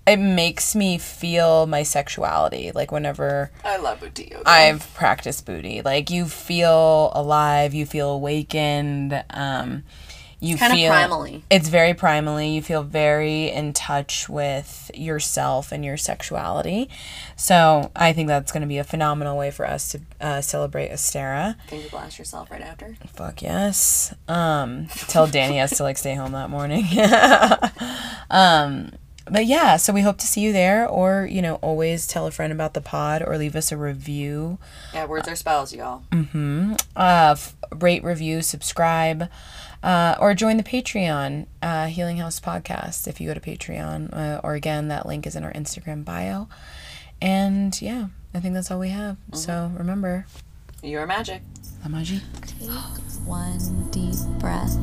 [0.07, 4.49] it makes me feel my sexuality like whenever I love booty yoga.
[4.49, 5.83] I've practiced booty.
[5.83, 9.23] Like you feel alive, you feel awakened.
[9.29, 9.83] Um,
[10.39, 11.41] you kind feel of primally.
[11.49, 12.53] It's very primally.
[12.53, 16.89] You feel very in touch with yourself and your sexuality.
[17.35, 20.91] So I think that's going to be a phenomenal way for us to uh, celebrate
[20.91, 21.55] Ostara.
[21.67, 22.95] Can you blast yourself right after?
[23.13, 24.13] Fuck yes.
[24.27, 26.85] Um, tell Danny has to like stay home that morning.
[28.29, 28.91] um,
[29.31, 32.31] but yeah, so we hope to see you there, or you know, always tell a
[32.31, 34.57] friend about the pod, or leave us a review.
[34.93, 36.03] Yeah, words are spells, y'all.
[36.11, 36.73] Mm-hmm.
[36.95, 39.29] uh, f- rate, review, subscribe,
[39.81, 44.13] uh, or join the Patreon, uh, Healing House Podcast, if you go to Patreon.
[44.13, 46.49] Uh, or again, that link is in our Instagram bio.
[47.21, 49.15] And yeah, I think that's all we have.
[49.15, 49.35] Mm-hmm.
[49.37, 50.25] So remember,
[50.83, 51.41] you are magic.
[51.83, 52.21] La magie.
[52.45, 52.69] Take
[53.25, 54.75] one deep breath.